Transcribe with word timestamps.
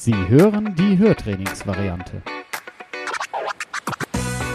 Sie 0.00 0.14
hören 0.14 0.76
die 0.76 0.96
Hörtrainingsvariante. 0.96 2.22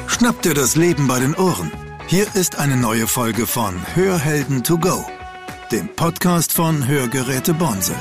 Schnapp 0.07 0.41
dir 0.41 0.53
das 0.53 0.77
Leben 0.77 1.05
bei 1.09 1.19
den 1.19 1.35
Ohren. 1.35 1.69
Hier 2.07 2.33
ist 2.33 2.57
eine 2.59 2.77
neue 2.77 3.07
Folge 3.07 3.45
von 3.45 3.75
Hörhelden 3.93 4.63
to 4.63 4.77
go, 4.77 5.03
dem 5.69 5.89
Podcast 5.89 6.53
von 6.53 6.87
Hörgeräte 6.87 7.53
Bonsel. 7.53 7.97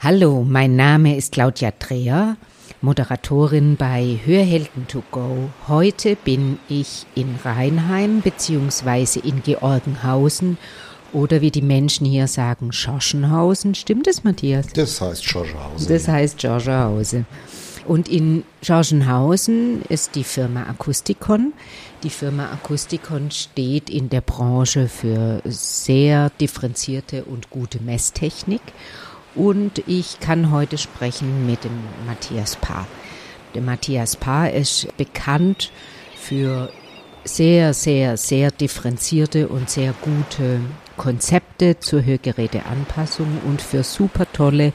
Hallo, 0.00 0.44
mein 0.46 0.76
Name 0.76 1.16
ist 1.16 1.32
Claudia 1.32 1.70
Dreher, 1.70 2.36
Moderatorin 2.82 3.76
bei 3.76 4.20
Hörhelden 4.22 4.86
to 4.86 5.02
go. 5.10 5.48
Heute 5.66 6.14
bin 6.14 6.58
ich 6.68 7.06
in 7.14 7.36
Rheinheim 7.42 8.20
bzw. 8.20 9.20
in 9.20 9.42
Georgenhausen 9.42 10.58
oder 11.14 11.40
wie 11.40 11.50
die 11.50 11.62
Menschen 11.62 12.04
hier 12.04 12.26
sagen, 12.26 12.72
Schorschenhausen. 12.72 13.74
Stimmt 13.74 14.06
das, 14.06 14.24
Matthias? 14.24 14.66
Das 14.74 15.00
heißt 15.00 15.24
Schorschenhausen. 15.24 15.88
Das 15.88 16.08
heißt 16.08 16.42
Schorschenhausen. 16.42 17.26
Und 17.86 18.08
in 18.08 18.44
Schorschenhausen 18.62 19.82
ist 19.88 20.16
die 20.16 20.24
Firma 20.24 20.64
Akustikon. 20.64 21.52
Die 22.02 22.10
Firma 22.10 22.50
Akustikon 22.50 23.30
steht 23.30 23.90
in 23.90 24.08
der 24.08 24.22
Branche 24.22 24.88
für 24.88 25.40
sehr 25.44 26.30
differenzierte 26.40 27.24
und 27.24 27.50
gute 27.50 27.80
Messtechnik. 27.80 28.62
Und 29.34 29.82
ich 29.86 30.20
kann 30.20 30.50
heute 30.50 30.78
sprechen 30.78 31.46
mit 31.46 31.64
dem 31.64 31.78
Matthias 32.06 32.56
Paar. 32.56 32.86
Der 33.54 33.62
Matthias 33.62 34.16
Paar 34.16 34.50
ist 34.50 34.88
bekannt 34.96 35.70
für 36.16 36.70
sehr, 37.24 37.74
sehr, 37.74 38.16
sehr 38.16 38.50
differenzierte 38.50 39.48
und 39.48 39.70
sehr 39.70 39.94
gute 40.02 40.60
Konzepte 40.96 41.78
zur 41.80 42.04
Hörgeräteanpassung 42.04 43.38
und 43.46 43.62
für 43.62 43.82
super 43.82 44.26
tolle 44.32 44.72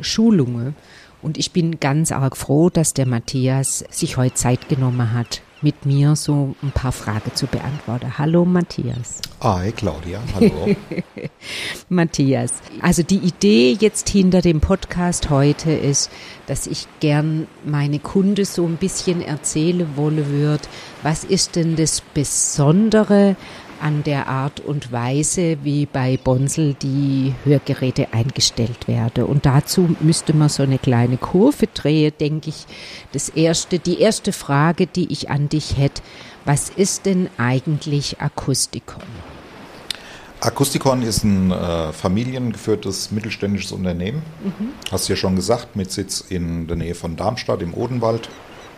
Schulungen. 0.00 0.74
Und 1.22 1.38
ich 1.38 1.52
bin 1.52 1.78
ganz 1.78 2.10
arg 2.10 2.36
froh, 2.36 2.68
dass 2.68 2.94
der 2.94 3.06
Matthias 3.06 3.84
sich 3.90 4.16
heute 4.16 4.34
Zeit 4.34 4.68
genommen 4.68 5.12
hat, 5.12 5.40
mit 5.62 5.86
mir 5.86 6.16
so 6.16 6.56
ein 6.62 6.72
paar 6.72 6.90
Fragen 6.90 7.34
zu 7.34 7.46
beantworten. 7.46 8.18
Hallo 8.18 8.44
Matthias. 8.44 9.20
Hi 9.40 9.70
Claudia, 9.70 10.20
hallo. 10.34 10.74
Matthias, 11.88 12.54
also 12.80 13.04
die 13.04 13.18
Idee 13.18 13.76
jetzt 13.78 14.08
hinter 14.08 14.40
dem 14.40 14.60
Podcast 14.60 15.30
heute 15.30 15.70
ist, 15.70 16.10
dass 16.46 16.66
ich 16.66 16.88
gern 16.98 17.46
meine 17.64 18.00
Kunde 18.00 18.44
so 18.44 18.66
ein 18.66 18.76
bisschen 18.76 19.22
erzählen 19.22 19.96
wolle 19.96 20.26
würde, 20.26 20.64
was 21.02 21.22
ist 21.22 21.54
denn 21.54 21.76
das 21.76 22.00
Besondere 22.00 23.36
an 23.82 24.02
der 24.04 24.28
Art 24.28 24.60
und 24.60 24.92
Weise, 24.92 25.58
wie 25.62 25.86
bei 25.86 26.16
Bonsel 26.16 26.74
die 26.74 27.34
Hörgeräte 27.44 28.12
eingestellt 28.12 28.88
werden. 28.88 29.24
Und 29.24 29.44
dazu 29.44 29.96
müsste 30.00 30.34
man 30.34 30.48
so 30.48 30.62
eine 30.62 30.78
kleine 30.78 31.16
Kurve 31.16 31.66
drehen, 31.66 32.12
denke 32.20 32.50
ich. 32.50 32.66
Das 33.12 33.28
erste, 33.28 33.78
die 33.78 34.00
erste 34.00 34.32
Frage, 34.32 34.86
die 34.86 35.12
ich 35.12 35.30
an 35.30 35.48
dich 35.48 35.76
hätte, 35.76 36.02
was 36.44 36.70
ist 36.70 37.06
denn 37.06 37.28
eigentlich 37.38 38.20
Akustikon? 38.20 39.02
Akustikon 40.40 41.02
ist 41.02 41.22
ein 41.22 41.52
äh, 41.52 41.92
familiengeführtes 41.92 43.12
mittelständisches 43.12 43.70
Unternehmen. 43.70 44.22
Mhm. 44.42 44.68
Hast 44.90 45.08
du 45.08 45.12
ja 45.12 45.16
schon 45.16 45.36
gesagt, 45.36 45.76
mit 45.76 45.92
Sitz 45.92 46.20
in 46.20 46.66
der 46.66 46.76
Nähe 46.76 46.96
von 46.96 47.16
Darmstadt 47.16 47.62
im 47.62 47.74
Odenwald 47.74 48.28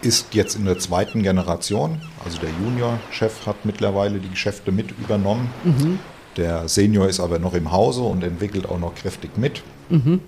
ist 0.05 0.35
jetzt 0.35 0.57
in 0.57 0.65
der 0.65 0.79
zweiten 0.79 1.23
Generation. 1.23 2.01
Also 2.25 2.39
der 2.39 2.51
Junior-Chef 2.63 3.47
hat 3.47 3.65
mittlerweile 3.65 4.19
die 4.19 4.29
Geschäfte 4.29 4.73
mit 4.73 4.91
übernommen. 4.93 5.51
Mhm. 5.65 5.99
Der 6.37 6.69
Senior 6.69 7.09
ist 7.09 7.21
aber 7.21 7.39
noch 7.39 7.55
im 7.55 7.71
Hause 7.71 8.03
und 8.03 8.25
entwickelt 8.25 8.69
auch 8.69 8.79
noch 8.79 8.95
kräftig 8.95 9.37
mit. 9.37 9.63
Mhm. 9.89 10.21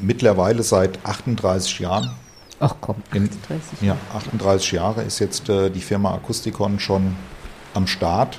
Mittlerweile 0.00 0.62
seit 0.62 0.98
38 1.04 1.78
Jahren. 1.80 2.10
Ach 2.60 2.74
komm, 2.80 2.96
38 3.10 3.82
in, 3.82 3.88
Ja, 3.88 3.96
38 4.14 4.72
Jahre 4.72 5.02
ist 5.02 5.18
jetzt 5.18 5.48
äh, 5.48 5.70
die 5.70 5.80
Firma 5.80 6.14
Akustikon 6.14 6.78
schon 6.78 7.16
am 7.74 7.86
Start 7.86 8.38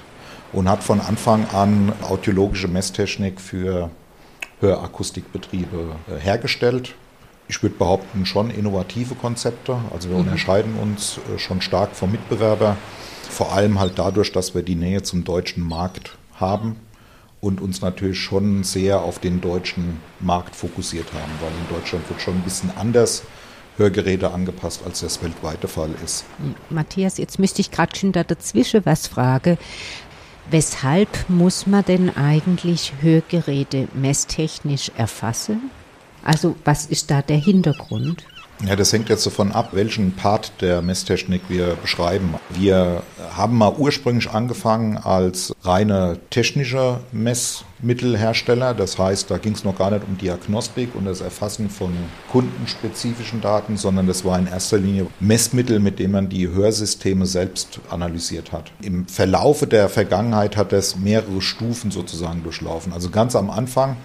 und 0.54 0.70
hat 0.70 0.84
von 0.84 1.02
Anfang 1.02 1.48
an 1.54 1.94
audiologische 2.02 2.68
Messtechnik 2.68 3.40
für 3.40 3.90
Hörakustikbetriebe 4.60 5.96
äh, 6.08 6.20
hergestellt 6.20 6.96
ich 7.48 7.62
würde 7.62 7.76
behaupten, 7.76 8.26
schon 8.26 8.50
innovative 8.50 9.16
Konzepte. 9.16 9.78
Also 9.94 10.10
wir 10.10 10.18
mhm. 10.18 10.24
unterscheiden 10.24 10.76
uns 10.76 11.20
äh, 11.34 11.40
schon 11.40 11.62
stark 11.62 11.96
vom 11.96 12.12
Mitbewerber, 12.12 12.78
vor 13.30 13.54
allem 13.54 13.80
halt 13.80 13.94
dadurch, 13.98 14.32
dass 14.32 14.56
wir 14.56 14.64
die 14.64 14.76
Nähe 14.76 15.04
zum 15.04 15.24
deutschen 15.24 15.64
Markt 15.64 16.18
haben 16.36 16.76
und 17.40 17.62
uns 17.62 17.82
natürlich 17.82 18.20
schon 18.20 18.64
sehr 18.64 19.02
auf 19.02 19.20
den 19.20 19.42
deutschen 19.42 20.00
Markt 20.20 20.56
fokussiert 20.56 21.08
haben, 21.14 21.32
weil 21.42 21.52
in 21.52 21.76
Deutschland 21.76 22.10
wird 22.10 22.22
schon 22.22 22.36
ein 22.36 22.42
bisschen 22.42 22.72
anders 22.78 23.24
Hörgeräte 23.78 24.32
angepasst, 24.32 24.82
als 24.86 25.02
das 25.02 25.22
weltweite 25.22 25.68
Fall 25.68 25.92
ist. 26.04 26.26
Matthias, 26.70 27.20
jetzt 27.20 27.38
müsste 27.38 27.62
ich 27.62 27.70
gerade 27.70 27.96
schon 27.96 28.12
da 28.12 28.24
dazwischen 28.24 28.86
was 28.86 29.08
fragen. 29.08 29.58
Weshalb 30.50 31.10
muss 31.30 31.68
man 31.68 31.86
denn 31.86 32.16
eigentlich 32.16 32.94
Hörgeräte 33.02 33.88
messtechnisch 33.94 34.92
erfassen? 34.98 35.70
Also 36.28 36.56
was 36.66 36.86
ist 36.86 37.10
da 37.10 37.22
der 37.22 37.38
Hintergrund? 37.38 38.26
Ja, 38.66 38.76
das 38.76 38.92
hängt 38.92 39.08
jetzt 39.08 39.26
davon 39.26 39.52
ab, 39.52 39.70
welchen 39.74 40.14
Part 40.14 40.52
der 40.62 40.82
Messtechnik 40.82 41.44
wir 41.48 41.76
beschreiben. 41.76 42.34
Wir 42.50 43.04
haben 43.34 43.56
mal 43.56 43.74
ursprünglich 43.78 44.32
angefangen 44.32 44.98
als 44.98 45.56
reine 45.62 46.18
technische 46.32 47.00
Messmittelhersteller. 47.12 48.74
Das 48.74 48.98
heißt, 48.98 49.32
da 49.32 49.38
ging 49.38 49.54
es 49.54 49.64
noch 49.64 49.78
gar 49.78 49.92
nicht 49.92 50.06
um 50.06 50.18
Diagnostik 50.18 50.96
und 50.96 51.06
das 51.06 51.22
Erfassen 51.22 51.70
von 51.70 51.94
kundenspezifischen 52.32 53.40
Daten, 53.40 53.78
sondern 53.78 54.08
das 54.08 54.26
war 54.26 54.38
in 54.38 54.48
erster 54.48 54.80
Linie 54.80 55.08
Messmittel, 55.22 55.80
mit 55.80 56.00
denen 56.00 56.14
man 56.14 56.28
die 56.28 56.50
Hörsysteme 56.50 57.26
selbst 57.26 57.80
analysiert 57.90 58.52
hat. 58.52 58.72
Im 58.82 59.08
Verlaufe 59.08 59.68
der 59.68 59.88
Vergangenheit 59.88 60.58
hat 60.58 60.74
das 60.74 60.98
mehrere 60.98 61.42
Stufen 61.42 61.92
sozusagen 61.92 62.44
durchlaufen. 62.44 62.92
Also 62.92 63.12
ganz 63.12 63.36
am 63.36 63.50
Anfang 63.52 63.96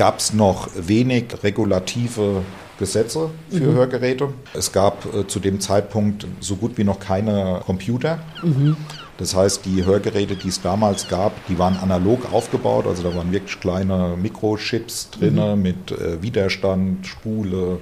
gab 0.00 0.18
es 0.18 0.32
noch 0.32 0.70
wenig 0.74 1.26
regulative 1.42 2.40
Gesetze 2.78 3.28
für 3.50 3.66
mhm. 3.66 3.74
Hörgeräte. 3.74 4.28
Es 4.54 4.72
gab 4.72 5.04
äh, 5.14 5.26
zu 5.26 5.40
dem 5.40 5.60
Zeitpunkt 5.60 6.26
so 6.40 6.56
gut 6.56 6.78
wie 6.78 6.84
noch 6.84 7.00
keine 7.00 7.60
Computer. 7.66 8.18
Mhm. 8.42 8.78
Das 9.18 9.36
heißt, 9.36 9.66
die 9.66 9.84
Hörgeräte, 9.84 10.36
die 10.36 10.48
es 10.48 10.62
damals 10.62 11.06
gab, 11.08 11.32
die 11.48 11.58
waren 11.58 11.76
analog 11.76 12.32
aufgebaut. 12.32 12.86
Also 12.86 13.02
da 13.02 13.14
waren 13.14 13.30
wirklich 13.30 13.60
kleine 13.60 14.16
Mikrochips 14.16 15.10
drin 15.10 15.34
mhm. 15.34 15.60
mit 15.60 15.90
äh, 15.92 16.22
Widerstand, 16.22 17.06
Spule, 17.06 17.78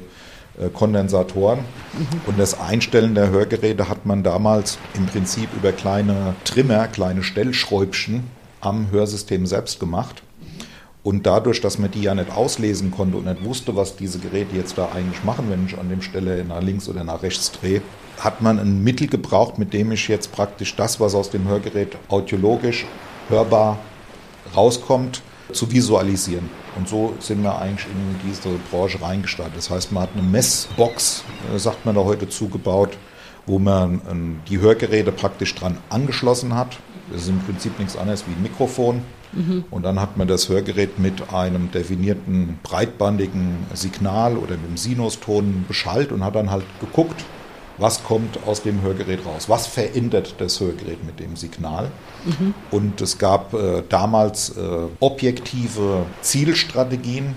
äh, 0.61 0.71
Kondensatoren. 0.71 1.61
Mhm. 1.61 2.21
Und 2.27 2.37
das 2.37 2.59
Einstellen 2.59 3.15
der 3.15 3.31
Hörgeräte 3.31 3.89
hat 3.89 4.07
man 4.07 4.25
damals 4.25 4.77
im 4.95 5.07
Prinzip 5.07 5.51
über 5.57 5.71
kleine 5.71 6.35
Trimmer, 6.43 6.89
kleine 6.89 7.23
Stellschräubchen 7.23 8.25
am 8.61 8.91
Hörsystem 8.91 9.47
selbst 9.47 9.79
gemacht. 9.79 10.25
Und 11.09 11.25
dadurch, 11.25 11.63
dass 11.63 11.79
man 11.79 11.91
die 11.91 12.03
ja 12.03 12.15
nicht 12.15 12.31
auslesen 12.37 12.91
konnte 12.91 13.17
und 13.17 13.25
nicht 13.25 13.43
wusste, 13.43 13.75
was 13.75 13.97
diese 13.97 14.19
Geräte 14.19 14.55
jetzt 14.55 14.77
da 14.77 14.91
eigentlich 14.95 15.25
machen, 15.25 15.47
wenn 15.49 15.65
ich 15.65 15.79
an 15.79 15.89
dem 15.89 16.03
Stelle 16.03 16.45
nach 16.45 16.61
links 16.61 16.87
oder 16.87 17.03
nach 17.03 17.23
rechts 17.23 17.51
drehe, 17.51 17.81
hat 18.21 18.43
man 18.43 18.59
ein 18.59 18.85
Mittel 18.85 19.07
gebraucht, 19.07 19.57
mit 19.57 19.73
dem 19.73 19.91
ich 19.91 20.07
jetzt 20.09 20.33
praktisch 20.33 20.77
das, 20.77 21.01
was 21.01 21.15
aus 21.15 21.31
dem 21.31 21.49
Hörgerät 21.49 21.97
audiologisch 22.11 22.85
hörbar 23.31 23.79
rauskommt, 24.55 25.23
zu 25.51 25.73
visualisieren. 25.73 26.51
Und 26.77 26.91
so 26.91 27.15
sind 27.21 27.43
wir 27.43 27.59
eigentlich 27.59 27.87
in 27.87 28.29
diese 28.31 28.51
Branche 28.71 29.01
reingestartet. 29.01 29.57
Das 29.57 29.71
heißt, 29.71 29.93
man 29.93 30.03
hat 30.03 30.11
eine 30.13 30.23
Messbox, 30.25 31.25
äh, 31.55 31.59
sagt 31.59 31.87
man 31.87 31.95
da 31.95 32.05
heute, 32.05 32.29
zugebaut, 32.29 32.99
wo 33.47 33.59
man 33.59 34.03
ähm, 34.11 34.41
die 34.47 34.61
Hörgeräte 34.61 35.13
praktisch 35.13 35.55
dran 35.55 35.79
angeschlossen 35.89 36.55
hat. 36.55 36.77
Das 37.11 37.23
ist 37.23 37.29
im 37.31 37.41
Prinzip 37.41 37.79
nichts 37.79 37.97
anderes 37.97 38.27
wie 38.27 38.33
ein 38.33 38.43
Mikrofon 38.43 39.03
Und 39.71 39.83
dann 39.83 40.01
hat 40.01 40.17
man 40.17 40.27
das 40.27 40.49
Hörgerät 40.49 40.99
mit 40.99 41.33
einem 41.33 41.71
definierten 41.71 42.59
breitbandigen 42.63 43.67
Signal 43.75 44.37
oder 44.39 44.53
mit 44.53 44.67
einem 44.67 44.77
Sinuston 44.77 45.65
beschallt 45.69 46.13
und 46.13 46.25
hat 46.25 46.35
dann 46.35 46.51
halt 46.51 46.65
geguckt, 46.81 47.25
was 47.79 48.03
kommt 48.03 48.41
aus 48.47 48.63
dem 48.63 48.83
Hörgerät 48.83 49.25
raus, 49.25 49.49
was 49.49 49.67
verändert 49.67 50.35
das 50.39 50.61
Hörgerät 50.61 51.05
mit 51.05 51.21
dem 51.21 51.37
Signal. 51.37 51.91
Mhm. 52.25 52.55
Und 52.71 53.01
es 53.01 53.19
gab 53.19 53.55
äh, 53.55 53.83
damals 53.89 54.57
äh, 54.57 54.61
objektive 55.01 56.05
Zielstrategien, 56.21 57.35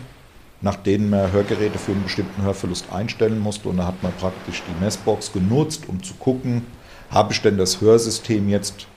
nach 0.61 0.75
denen 0.75 1.09
man 1.09 1.31
Hörgeräte 1.31 1.77
für 1.77 1.91
einen 1.91 2.03
bestimmten 2.03 2.41
Hörverlust 2.43 2.91
einstellen 2.91 3.39
musste. 3.39 3.69
Und 3.69 3.77
da 3.77 3.87
hat 3.87 4.01
man 4.01 4.11
praktisch 4.13 4.63
die 4.67 4.83
Messbox 4.83 5.31
genutzt, 5.31 5.83
um 5.87 6.01
zu 6.03 6.13
gucken, 6.15 6.65
habe 7.09 7.33
ich 7.33 7.41
denn 7.41 7.57
das 7.57 7.81
Hörsystem 7.81 8.49
jetzt 8.49 8.87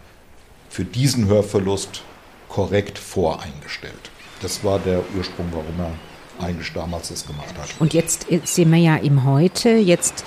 für 0.68 0.84
diesen 0.84 1.26
Hörverlust 1.26 2.02
korrekt 2.48 2.98
voreingestellt. 2.98 4.10
Das 4.42 4.64
war 4.64 4.78
der 4.78 5.02
Ursprung, 5.16 5.46
warum 5.52 5.78
er 5.78 6.44
eigentlich 6.44 6.72
damals 6.72 7.08
das 7.08 7.26
gemacht 7.26 7.54
hat. 7.58 7.68
Und 7.78 7.94
jetzt 7.94 8.26
sind 8.44 8.70
wir 8.70 8.78
ja 8.78 8.96
im 8.96 9.24
Heute. 9.24 9.70
Jetzt 9.70 10.24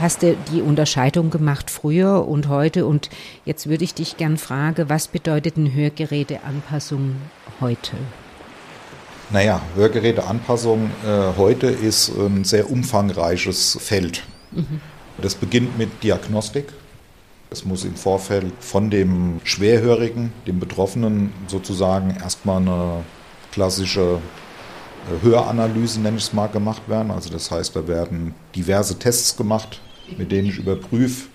hast 0.00 0.22
du 0.22 0.36
die 0.52 0.62
Unterscheidung 0.62 1.30
gemacht 1.30 1.70
früher 1.70 2.26
und 2.26 2.48
heute. 2.48 2.86
Und 2.86 3.10
jetzt 3.44 3.68
würde 3.68 3.84
ich 3.84 3.94
dich 3.94 4.16
gern 4.16 4.38
fragen, 4.38 4.88
was 4.88 5.08
bedeutet 5.08 5.56
eine 5.56 5.72
Hörgeräteanpassung 5.72 7.16
heute? 7.60 7.96
Naja, 9.30 9.60
Hörgeräteanpassung 9.76 10.90
äh, 11.06 11.36
heute 11.36 11.68
ist 11.68 12.08
ein 12.08 12.44
sehr 12.44 12.70
umfangreiches 12.70 13.78
Feld. 13.80 14.22
Mhm. 14.50 14.80
Das 15.18 15.34
beginnt 15.34 15.78
mit 15.78 16.02
Diagnostik. 16.02 16.72
Es 17.50 17.64
muss 17.64 17.84
im 17.84 17.96
Vorfeld 17.96 18.52
von 18.60 18.90
dem 18.90 19.40
Schwerhörigen, 19.44 20.32
dem 20.46 20.60
Betroffenen 20.60 21.32
sozusagen 21.48 22.16
erstmal 22.20 22.58
eine 22.58 23.04
klassische 23.50 24.18
äh, 25.08 25.24
Höranalyse, 25.24 26.00
nenne 26.00 26.18
ich 26.18 26.24
es 26.24 26.32
mal, 26.32 26.46
gemacht 26.46 26.82
werden. 26.88 27.10
Also 27.10 27.30
das 27.30 27.50
heißt, 27.50 27.74
da 27.74 27.88
werden 27.88 28.34
diverse 28.54 28.98
Tests 28.98 29.36
gemacht, 29.36 29.80
mit 30.16 30.30
denen 30.30 30.48
ich 30.48 30.58
überprüfe, 30.58 31.28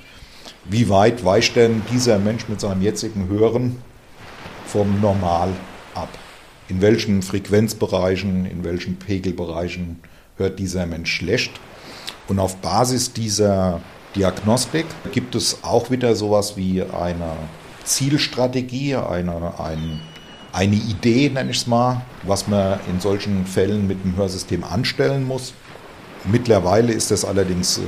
wie 0.63 0.89
weit 0.89 1.25
weicht 1.25 1.55
denn 1.55 1.81
dieser 1.91 2.17
Mensch 2.17 2.47
mit 2.47 2.61
seinem 2.61 2.81
jetzigen 2.81 3.27
Hören 3.27 3.77
vom 4.65 5.01
Normal 5.01 5.49
ab 5.93 6.09
in 6.67 6.81
welchen 6.81 7.21
Frequenzbereichen, 7.21 8.45
in 8.45 8.63
welchen 8.63 8.97
Pegelbereichen 8.97 9.99
hört 10.37 10.59
dieser 10.59 10.85
Mensch 10.85 11.13
schlecht. 11.13 11.51
Und 12.27 12.39
auf 12.39 12.57
Basis 12.57 13.13
dieser 13.13 13.81
Diagnostik 14.15 14.85
gibt 15.11 15.35
es 15.35 15.63
auch 15.63 15.91
wieder 15.91 16.15
sowas 16.15 16.55
wie 16.55 16.81
eine 16.81 17.33
Zielstrategie, 17.83 18.95
eine, 18.95 19.59
ein, 19.59 19.99
eine 20.53 20.75
Idee, 20.75 21.29
nenne 21.29 21.51
ich 21.51 21.57
es 21.57 21.67
mal, 21.67 22.01
was 22.23 22.47
man 22.47 22.79
in 22.89 22.99
solchen 22.99 23.45
Fällen 23.45 23.87
mit 23.87 24.03
dem 24.03 24.15
Hörsystem 24.15 24.63
anstellen 24.63 25.25
muss. 25.25 25.53
Mittlerweile 26.23 26.93
ist 26.93 27.11
das 27.11 27.25
allerdings 27.25 27.77
äh, 27.77 27.81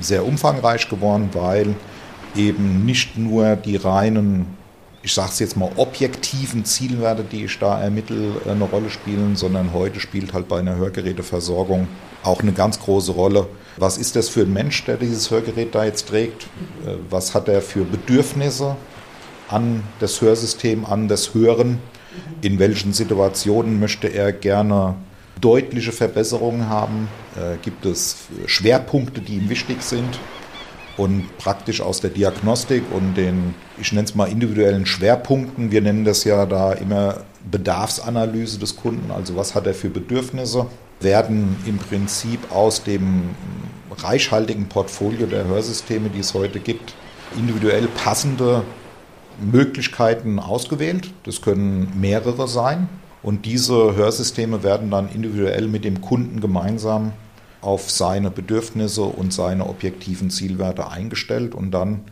sehr 0.00 0.24
umfangreich 0.24 0.88
geworden, 0.88 1.30
weil 1.32 1.74
eben 2.36 2.84
nicht 2.84 3.16
nur 3.16 3.56
die 3.56 3.76
reinen 3.76 4.58
ich 5.02 5.14
sage 5.14 5.30
es 5.32 5.38
jetzt 5.38 5.56
mal, 5.56 5.70
objektiven 5.76 6.64
Zielwerte, 6.64 7.24
die 7.24 7.44
ich 7.44 7.58
da 7.58 7.80
ermittle, 7.80 8.42
äh, 8.44 8.50
eine 8.50 8.64
Rolle 8.64 8.90
spielen, 8.90 9.36
sondern 9.36 9.72
heute 9.72 10.00
spielt 10.00 10.32
halt 10.32 10.48
bei 10.48 10.58
einer 10.58 10.76
Hörgeräteversorgung 10.76 11.88
auch 12.22 12.42
eine 12.42 12.52
ganz 12.52 12.80
große 12.80 13.12
Rolle. 13.12 13.46
Was 13.78 13.96
ist 13.96 14.16
das 14.16 14.28
für 14.28 14.40
ein 14.40 14.52
Mensch, 14.52 14.84
der 14.84 14.96
dieses 14.96 15.30
Hörgerät 15.30 15.74
da 15.74 15.84
jetzt 15.84 16.08
trägt? 16.08 16.44
Äh, 16.84 16.94
was 17.10 17.34
hat 17.34 17.48
er 17.48 17.62
für 17.62 17.84
Bedürfnisse 17.84 18.76
an 19.48 19.84
das 20.00 20.20
Hörsystem, 20.20 20.84
an 20.84 21.08
das 21.08 21.34
Hören? 21.34 21.78
In 22.42 22.58
welchen 22.58 22.92
Situationen 22.92 23.78
möchte 23.78 24.08
er 24.08 24.32
gerne 24.32 24.96
deutliche 25.40 25.92
Verbesserungen 25.92 26.68
haben? 26.68 27.08
Äh, 27.36 27.58
gibt 27.62 27.86
es 27.86 28.16
Schwerpunkte, 28.46 29.20
die 29.20 29.36
ihm 29.36 29.48
wichtig 29.48 29.82
sind? 29.82 30.18
und 30.98 31.38
praktisch 31.38 31.80
aus 31.80 32.00
der 32.00 32.10
Diagnostik 32.10 32.82
und 32.90 33.14
den, 33.14 33.54
ich 33.80 33.92
nenne 33.92 34.04
es 34.04 34.16
mal 34.16 34.26
individuellen 34.26 34.84
Schwerpunkten, 34.84 35.70
wir 35.70 35.80
nennen 35.80 36.04
das 36.04 36.24
ja 36.24 36.44
da 36.44 36.72
immer 36.72 37.20
Bedarfsanalyse 37.48 38.58
des 38.58 38.74
Kunden, 38.76 39.12
also 39.12 39.36
was 39.36 39.54
hat 39.54 39.68
er 39.68 39.74
für 39.74 39.90
Bedürfnisse, 39.90 40.66
werden 41.00 41.56
im 41.66 41.78
Prinzip 41.78 42.50
aus 42.52 42.82
dem 42.82 43.30
reichhaltigen 44.02 44.68
Portfolio 44.68 45.26
der 45.26 45.46
Hörsysteme, 45.46 46.08
die 46.10 46.20
es 46.20 46.34
heute 46.34 46.60
gibt, 46.60 46.94
individuell 47.36 47.88
passende 47.88 48.62
Möglichkeiten 49.40 50.38
ausgewählt. 50.38 51.10
Das 51.24 51.42
können 51.42 51.92
mehrere 52.00 52.48
sein. 52.48 52.88
Und 53.22 53.46
diese 53.46 53.96
Hörsysteme 53.96 54.62
werden 54.62 54.90
dann 54.90 55.08
individuell 55.08 55.68
mit 55.68 55.84
dem 55.84 56.00
Kunden 56.00 56.40
gemeinsam 56.40 57.12
auf 57.60 57.90
seine 57.90 58.30
Bedürfnisse 58.30 59.02
und 59.02 59.32
seine 59.32 59.66
objektiven 59.66 60.30
Zielwerte 60.30 60.88
eingestellt 60.88 61.54
und 61.54 61.72
dann 61.72 62.02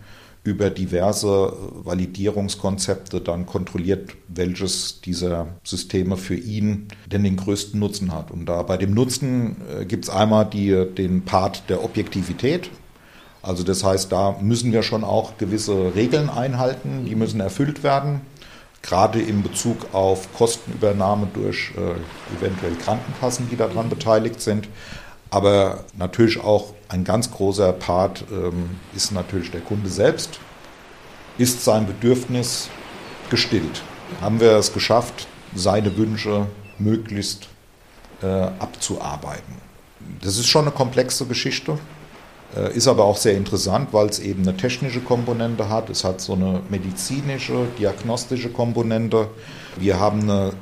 über 0.47 0.71
diverse 0.71 1.53
Validierungskonzepte 1.85 3.21
dann 3.21 3.47
kontrolliert, 3.47 4.15
welches 4.29 5.01
dieser 5.01 5.49
Systeme 5.65 6.17
für 6.17 6.37
ihn 6.37 6.89
denn 7.07 7.25
den 7.25 7.37
größten 7.37 7.79
Nutzen 7.79 8.13
hat. 8.13 8.31
Und 8.31 8.47
da 8.47 8.63
bei 8.63 8.77
dem 8.77 8.95
Nutzen 8.95 9.57
äh, 9.69 9.85
gibt 9.85 10.05
es 10.05 10.11
einmal 10.11 10.47
die, 10.47 10.87
den 10.97 11.25
Part 11.25 11.69
der 11.69 11.85
Objektivität. 11.85 12.71
Also 13.43 13.65
das 13.65 13.85
heißt, 13.85 14.11
da 14.11 14.37
müssen 14.41 14.73
wir 14.73 14.83
schon 14.83 15.05
auch 15.05 15.37
gewisse 15.39 15.95
Regeln 15.95 16.31
einhalten, 16.31 17.05
die 17.07 17.15
müssen 17.15 17.41
erfüllt 17.41 17.83
werden, 17.83 18.21
gerade 18.83 19.21
in 19.21 19.43
Bezug 19.43 19.95
auf 19.95 20.33
Kostenübernahme 20.35 21.29
durch 21.35 21.73
äh, 21.77 22.41
eventuell 22.41 22.75
Krankenkassen, 22.77 23.49
die 23.51 23.57
daran 23.57 23.89
beteiligt 23.89 24.41
sind. 24.41 24.69
Aber 25.31 25.85
natürlich 25.97 26.43
auch 26.43 26.73
ein 26.89 27.05
ganz 27.05 27.31
großer 27.31 27.73
Part 27.73 28.25
ähm, 28.31 28.71
ist 28.95 29.13
natürlich 29.13 29.51
der 29.51 29.61
Kunde 29.61 29.89
selbst. 29.89 30.39
Ist 31.39 31.65
sein 31.65 31.87
Bedürfnis 31.87 32.69
gestillt? 33.31 33.83
Haben 34.21 34.41
wir 34.41 34.53
es 34.53 34.73
geschafft, 34.73 35.27
seine 35.55 35.97
Wünsche 35.97 36.47
möglichst 36.79 37.49
äh, 38.23 38.27
abzuarbeiten? 38.27 39.57
Das 40.23 40.39
ist 40.39 40.47
schon 40.47 40.63
eine 40.63 40.71
komplexe 40.71 41.27
Geschichte, 41.27 41.79
äh, 42.57 42.73
ist 42.75 42.87
aber 42.87 43.05
auch 43.05 43.17
sehr 43.17 43.37
interessant, 43.37 43.93
weil 43.93 44.07
es 44.07 44.21
eben 44.21 44.43
eine 44.43 44.57
technische 44.57 45.01
Komponente 45.01 45.69
hat. 45.69 45.91
Es 45.91 46.05
hat 46.05 46.21
so 46.21 46.35
eine 46.35 46.63
medizinische, 46.69 47.67
diagnostische 47.79 48.51
Komponente. 48.51 49.29
Wir 49.77 49.99
haben 49.99 50.23
eine 50.23 50.53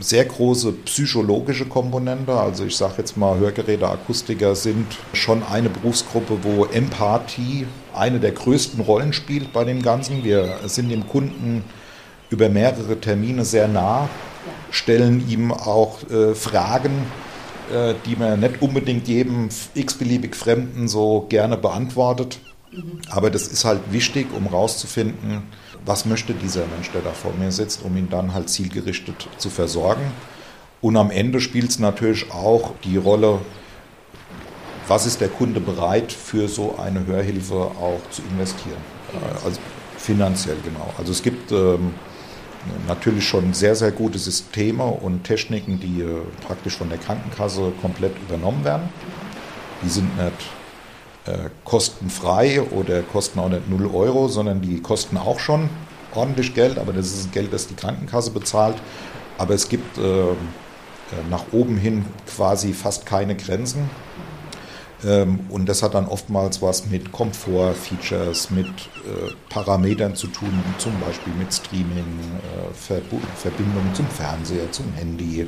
sehr 0.00 0.24
große 0.24 0.72
psychologische 0.84 1.66
Komponente. 1.66 2.32
Also 2.32 2.64
ich 2.64 2.76
sage 2.76 2.94
jetzt 2.98 3.16
mal, 3.16 3.38
Hörgeräteakustiker 3.38 4.54
sind 4.54 4.86
schon 5.12 5.42
eine 5.42 5.68
Berufsgruppe, 5.68 6.38
wo 6.42 6.64
Empathie 6.64 7.66
eine 7.94 8.18
der 8.18 8.32
größten 8.32 8.80
Rollen 8.80 9.12
spielt 9.12 9.52
bei 9.52 9.64
dem 9.64 9.82
Ganzen. 9.82 10.24
Wir 10.24 10.60
sind 10.66 10.88
dem 10.90 11.06
Kunden 11.08 11.64
über 12.30 12.48
mehrere 12.48 12.98
Termine 13.00 13.44
sehr 13.44 13.68
nah, 13.68 14.08
stellen 14.70 15.28
ihm 15.28 15.52
auch 15.52 16.08
äh, 16.10 16.34
Fragen, 16.34 17.06
äh, 17.72 17.94
die 18.06 18.16
man 18.16 18.40
nicht 18.40 18.62
unbedingt 18.62 19.08
jedem 19.08 19.48
x-beliebig 19.74 20.34
Fremden 20.34 20.88
so 20.88 21.26
gerne 21.28 21.56
beantwortet. 21.56 22.38
Mhm. 22.72 23.00
Aber 23.10 23.30
das 23.30 23.48
ist 23.48 23.64
halt 23.64 23.80
wichtig, 23.90 24.28
um 24.34 24.46
rauszufinden, 24.46 25.42
was 25.84 26.04
möchte 26.04 26.34
dieser 26.34 26.66
Mensch, 26.66 26.90
der 26.92 27.02
da 27.02 27.10
vor 27.10 27.32
mir 27.38 27.52
sitzt, 27.52 27.82
um 27.84 27.96
ihn 27.96 28.08
dann 28.10 28.34
halt 28.34 28.48
zielgerichtet 28.48 29.28
zu 29.38 29.50
versorgen. 29.50 30.12
Und 30.80 30.96
am 30.96 31.10
Ende 31.10 31.40
spielt 31.40 31.70
es 31.70 31.78
natürlich 31.78 32.30
auch 32.30 32.72
die 32.84 32.96
Rolle, 32.96 33.40
was 34.88 35.06
ist 35.06 35.20
der 35.20 35.28
Kunde 35.28 35.60
bereit 35.60 36.12
für 36.12 36.48
so 36.48 36.76
eine 36.78 37.06
Hörhilfe 37.06 37.54
auch 37.54 38.00
zu 38.10 38.22
investieren. 38.30 38.80
Also 39.44 39.60
finanziell 39.98 40.56
genau. 40.64 40.92
Also 40.98 41.12
es 41.12 41.22
gibt 41.22 41.52
ähm, 41.52 41.94
natürlich 42.88 43.26
schon 43.26 43.52
sehr, 43.52 43.76
sehr 43.76 43.92
gute 43.92 44.18
Systeme 44.18 44.84
und 44.84 45.24
Techniken, 45.24 45.78
die 45.80 46.00
äh, 46.00 46.22
praktisch 46.46 46.76
von 46.76 46.88
der 46.88 46.98
Krankenkasse 46.98 47.72
komplett 47.80 48.16
übernommen 48.18 48.64
werden. 48.64 48.88
Die 49.82 49.88
sind 49.88 50.16
nicht 50.16 50.32
kostenfrei 51.64 52.62
oder 52.62 53.02
kosten 53.02 53.38
auch 53.38 53.48
nicht 53.48 53.68
0 53.68 53.86
Euro, 53.94 54.28
sondern 54.28 54.60
die 54.60 54.80
kosten 54.80 55.16
auch 55.16 55.38
schon 55.38 55.68
ordentlich 56.14 56.54
Geld, 56.54 56.78
aber 56.78 56.92
das 56.92 57.06
ist 57.06 57.32
Geld, 57.32 57.52
das 57.52 57.66
die 57.66 57.74
Krankenkasse 57.74 58.30
bezahlt. 58.30 58.76
Aber 59.38 59.54
es 59.54 59.68
gibt 59.68 59.98
äh, 59.98 60.02
äh 60.02 60.34
nach 61.30 61.44
oben 61.52 61.76
hin 61.76 62.04
quasi 62.26 62.72
fast 62.72 63.06
keine 63.06 63.36
Grenzen. 63.36 63.88
Ähm, 65.04 65.40
und 65.48 65.66
das 65.68 65.82
hat 65.82 65.94
dann 65.94 66.06
oftmals 66.06 66.60
was 66.60 66.86
mit 66.86 67.10
Komfort-Features, 67.10 68.50
mit 68.50 68.66
äh, 68.66 69.32
Parametern 69.48 70.14
zu 70.14 70.26
tun, 70.26 70.52
zum 70.78 70.92
Beispiel 71.00 71.32
mit 71.34 71.52
Streaming, 71.52 72.18
äh, 72.42 72.74
Verbindung 72.74 73.94
zum 73.94 74.06
Fernseher, 74.08 74.70
zum 74.72 74.92
Handy, 74.94 75.46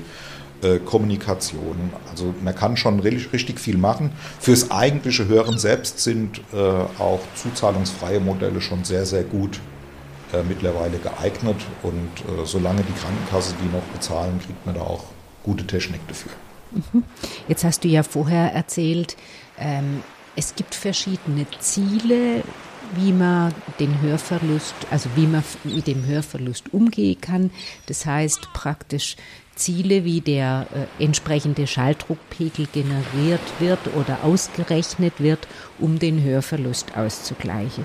äh, 0.62 0.78
Kommunikation. 0.78 1.92
Also 2.11 2.35
man 2.42 2.54
kann 2.54 2.76
schon 2.76 3.00
richtig 3.00 3.61
viel 3.61 3.76
machen. 3.76 4.12
Fürs 4.40 4.71
eigentliche 4.71 5.26
Hören 5.26 5.59
selbst 5.59 6.00
sind 6.00 6.40
äh, 6.52 6.57
auch 6.57 7.21
zuzahlungsfreie 7.35 8.21
Modelle 8.21 8.61
schon 8.61 8.85
sehr, 8.85 9.07
sehr 9.07 9.25
gut 9.25 9.61
äh, 10.33 10.42
mittlerweile 10.42 10.99
geeignet. 10.99 11.57
Und 11.83 11.97
äh, 12.21 12.47
solange 12.47 12.83
die 12.83 12.92
Krankenkasse 12.92 13.54
die 13.62 13.75
noch 13.75 13.83
bezahlen, 13.95 14.40
kriegt 14.45 14.64
man 14.64 14.75
da 14.75 14.83
auch 14.83 15.04
gute 15.42 15.66
Technik 15.66 16.00
dafür. 16.09 16.33
Mhm. 16.71 17.04
Jetzt 17.49 17.64
hast 17.64 17.85
du 17.85 17.88
ja 17.88 18.02
vorher 18.02 18.52
erzählt, 18.52 19.16
ähm, 19.59 20.02
es 20.37 20.54
gibt 20.54 20.75
verschiedene 20.75 21.47
Ziele, 21.61 22.42
wie 22.95 23.12
man 23.12 23.54
den 23.78 24.00
Hörverlust, 24.00 24.75
also 24.90 25.09
wie 25.14 25.26
man 25.26 25.42
mit 25.64 25.87
dem 25.87 26.07
Hörverlust 26.07 26.73
umgehen 26.73 27.21
kann. 27.21 27.50
Das 27.87 28.07
heißt 28.07 28.49
praktisch 28.52 29.16
Ziele 29.54 30.04
wie 30.04 30.21
der 30.21 30.66
äh, 30.99 31.04
entsprechende 31.04 31.66
Schalldruckpegel 31.66 32.66
generiert 32.73 33.40
wird 33.59 33.78
oder 33.94 34.25
ausgerechnet 34.25 35.14
wird, 35.18 35.47
um 35.78 35.99
den 35.99 36.23
Hörverlust 36.23 36.97
auszugleichen. 36.97 37.85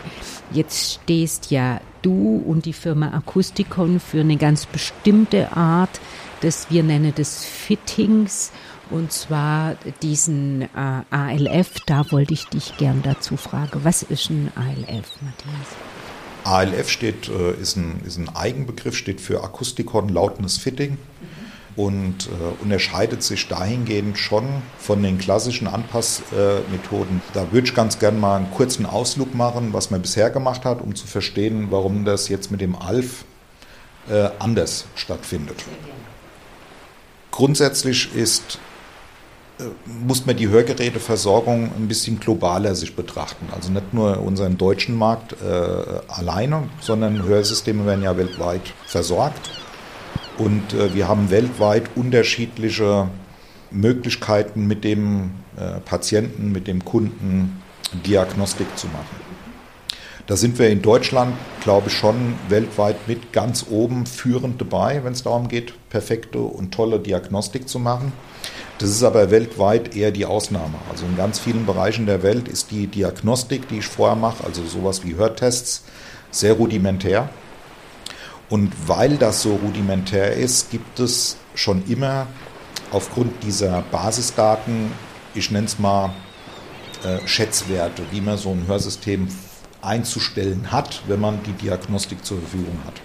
Jetzt 0.51 1.01
stehst 1.03 1.51
ja 1.51 1.81
du 2.01 2.43
und 2.45 2.65
die 2.65 2.73
Firma 2.73 3.13
Akustikon 3.13 3.99
für 3.99 4.21
eine 4.21 4.37
ganz 4.37 4.65
bestimmte 4.65 5.55
Art 5.55 5.99
des, 6.41 6.67
wir 6.69 6.83
nennen 6.83 7.13
das 7.15 7.43
Fittings, 7.45 8.51
und 8.89 9.11
zwar 9.11 9.75
diesen 10.01 10.61
äh, 10.61 10.67
ALF. 11.09 11.81
Da 11.85 12.09
wollte 12.11 12.33
ich 12.33 12.45
dich 12.45 12.77
gern 12.77 13.01
dazu 13.03 13.35
fragen. 13.35 13.81
Was 13.83 14.03
ist 14.03 14.29
ein 14.29 14.51
ALF, 14.55 15.11
Matthias? 15.21 15.67
ALF 16.45 16.89
steht, 16.89 17.27
äh, 17.27 17.51
ist, 17.61 17.75
ein, 17.75 18.01
ist 18.05 18.17
ein 18.17 18.29
Eigenbegriff, 18.29 18.95
steht 18.95 19.19
für 19.19 19.43
Akustikon 19.43 20.07
Loudness 20.07 20.57
Fitting. 20.57 20.97
Und 21.77 22.27
äh, 22.27 22.63
unterscheidet 22.63 23.23
sich 23.23 23.47
dahingehend 23.47 24.17
schon 24.17 24.45
von 24.79 25.01
den 25.01 25.19
klassischen 25.19 25.67
Anpassmethoden. 25.67 27.17
Äh, 27.17 27.33
da 27.33 27.51
würde 27.51 27.67
ich 27.67 27.75
ganz 27.75 27.99
gerne 27.99 28.17
mal 28.17 28.37
einen 28.37 28.51
kurzen 28.51 28.85
Ausflug 28.85 29.35
machen, 29.35 29.71
was 29.71 29.91
man 29.91 30.01
bisher 30.01 30.31
gemacht 30.31 30.65
hat, 30.65 30.81
um 30.81 30.95
zu 30.95 31.07
verstehen, 31.07 31.67
warum 31.69 32.03
das 32.03 32.29
jetzt 32.29 32.51
mit 32.51 32.61
dem 32.61 32.75
ALF 32.75 33.25
äh, 34.09 34.29
anders 34.39 34.85
stattfindet. 34.95 35.63
Grundsätzlich 37.29 38.13
ist 38.15 38.57
äh, 39.59 39.65
muss 40.03 40.25
man 40.25 40.35
die 40.35 40.49
Hörgeräteversorgung 40.49 41.71
ein 41.77 41.87
bisschen 41.87 42.19
globaler 42.19 42.73
sich 42.73 42.95
betrachten. 42.95 43.49
Also 43.53 43.71
nicht 43.71 43.93
nur 43.93 44.19
unseren 44.21 44.57
deutschen 44.57 44.95
Markt 44.95 45.33
äh, 45.33 46.11
alleine, 46.11 46.69
sondern 46.81 47.23
Hörsysteme 47.23 47.85
werden 47.85 48.03
ja 48.03 48.17
weltweit 48.17 48.73
versorgt. 48.87 49.51
Und 50.37 50.73
äh, 50.73 50.93
wir 50.93 51.07
haben 51.07 51.29
weltweit 51.29 51.83
unterschiedliche 51.95 53.09
Möglichkeiten, 53.71 54.67
mit 54.67 54.83
dem 54.83 55.31
äh, 55.57 55.79
Patienten, 55.79 56.51
mit 56.51 56.67
dem 56.67 56.85
Kunden 56.85 57.61
Diagnostik 58.05 58.67
zu 58.77 58.87
machen. 58.87 59.27
Da 60.27 60.35
sind 60.35 60.59
wir 60.59 60.69
in 60.69 60.81
Deutschland, 60.81 61.35
glaube 61.63 61.87
ich, 61.87 61.93
schon 61.93 62.35
weltweit 62.49 63.07
mit 63.07 63.31
ganz 63.31 63.65
oben 63.69 64.05
führend 64.05 64.59
dabei, 64.59 65.01
wenn 65.05 65.13
es 65.13 65.23
darum 65.23 65.47
geht, 65.47 65.73
perfekte 65.89 66.39
und 66.39 66.73
tolle 66.73 66.99
Diagnostik 66.99 67.69
zu 67.69 67.79
machen. 67.79 68.11
Das 68.77 68.89
ist 68.89 69.03
aber 69.03 69.31
weltweit 69.31 69.95
eher 69.95 70.11
die 70.11 70.25
Ausnahme. 70.25 70.75
Also 70.91 71.05
in 71.05 71.15
ganz 71.15 71.39
vielen 71.39 71.65
Bereichen 71.65 72.05
der 72.05 72.23
Welt 72.23 72.49
ist 72.49 72.71
die 72.71 72.87
Diagnostik, 72.87 73.69
die 73.69 73.79
ich 73.79 73.87
vorher 73.87 74.17
mache, 74.17 74.43
also 74.43 74.65
sowas 74.65 75.05
wie 75.05 75.15
Hörtests, 75.15 75.85
sehr 76.29 76.53
rudimentär. 76.53 77.29
Und 78.49 78.71
weil 78.87 79.17
das 79.17 79.41
so 79.41 79.55
rudimentär 79.55 80.33
ist, 80.33 80.71
gibt 80.71 80.99
es 80.99 81.37
schon 81.53 81.83
immer 81.87 82.27
aufgrund 82.91 83.43
dieser 83.43 83.83
Basisdaten, 83.91 84.91
ich 85.35 85.51
nenne 85.51 85.65
es 85.67 85.77
mal 85.79 86.11
äh, 87.03 87.27
Schätzwerte, 87.27 88.03
wie 88.11 88.21
man 88.21 88.37
so 88.37 88.51
ein 88.51 88.65
Hörsystem 88.67 89.27
einzustellen 89.81 90.71
hat, 90.71 91.03
wenn 91.07 91.19
man 91.19 91.43
die 91.43 91.51
Diagnostik 91.51 92.25
zur 92.25 92.39
Verfügung 92.39 92.79
hat. 92.85 93.01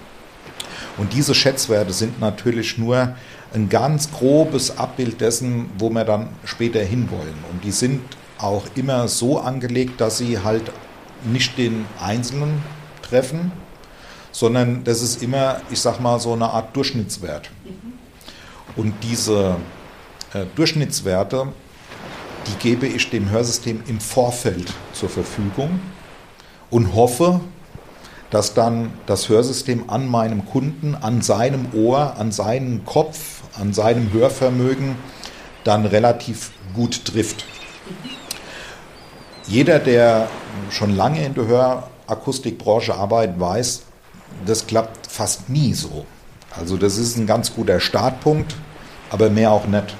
Und 0.97 1.13
diese 1.13 1.35
Schätzwerte 1.35 1.93
sind 1.93 2.21
natürlich 2.21 2.79
nur 2.79 3.15
ein 3.53 3.69
ganz 3.69 4.11
grobes 4.13 4.79
Abbild 4.79 5.21
dessen, 5.21 5.71
wo 5.79 5.91
wir 5.91 6.05
dann 6.05 6.29
später 6.45 6.81
hinwollen. 6.81 7.35
Und 7.51 7.65
die 7.65 7.73
sind 7.73 8.01
auch 8.39 8.65
immer 8.75 9.09
so 9.09 9.39
angelegt, 9.39 10.01
dass 10.01 10.19
sie 10.19 10.39
halt 10.39 10.71
nicht 11.25 11.57
den 11.59 11.87
Einzelnen 12.01 12.63
treffen, 13.03 13.53
sondern 14.33 14.83
das 14.85 15.03
ist 15.03 15.23
immer, 15.23 15.61
ich 15.71 15.81
sag 15.81 16.01
mal, 16.01 16.19
so 16.19 16.33
eine 16.33 16.49
Art 16.49 16.75
Durchschnittswert. 16.75 17.51
Und 18.75 18.95
diese 19.03 19.57
äh, 20.33 20.47
Durchschnittswerte, 20.57 21.49
die 22.47 22.55
gebe 22.69 22.87
ich 22.87 23.11
dem 23.11 23.31
Hörsystem 23.31 23.83
im 23.87 24.01
Vorfeld 24.01 24.73
zur 24.93 25.09
Verfügung 25.09 25.81
und 26.71 26.95
hoffe, 26.95 27.41
dass 28.31 28.55
dann 28.55 28.95
das 29.05 29.29
Hörsystem 29.29 29.91
an 29.91 30.09
meinem 30.09 30.47
Kunden, 30.47 30.95
an 30.95 31.21
seinem 31.21 31.67
Ohr, 31.75 32.17
an 32.17 32.33
seinen 32.33 32.85
Kopf, 32.87 33.43
an 33.61 33.75
seinem 33.75 34.11
Hörvermögen 34.13 34.97
dann 35.65 35.85
relativ 35.85 36.51
gut 36.75 37.05
trifft. 37.05 37.45
Jeder, 39.47 39.79
der 39.79 40.29
schon 40.71 40.97
lange 40.97 41.25
in 41.25 41.35
der 41.35 41.47
Hörakustikbranche 41.47 42.95
arbeitet, 42.95 43.39
weiß, 43.39 43.83
das 44.47 44.67
klappt 44.67 45.11
fast 45.11 45.49
nie 45.49 45.75
so. 45.75 46.07
Also 46.55 46.77
das 46.77 46.99
ist 46.99 47.17
ein 47.17 47.27
ganz 47.27 47.55
guter 47.55 47.81
Startpunkt, 47.81 48.55
aber 49.11 49.31
mehr 49.31 49.51
auch 49.51 49.67
nicht. 49.67 49.95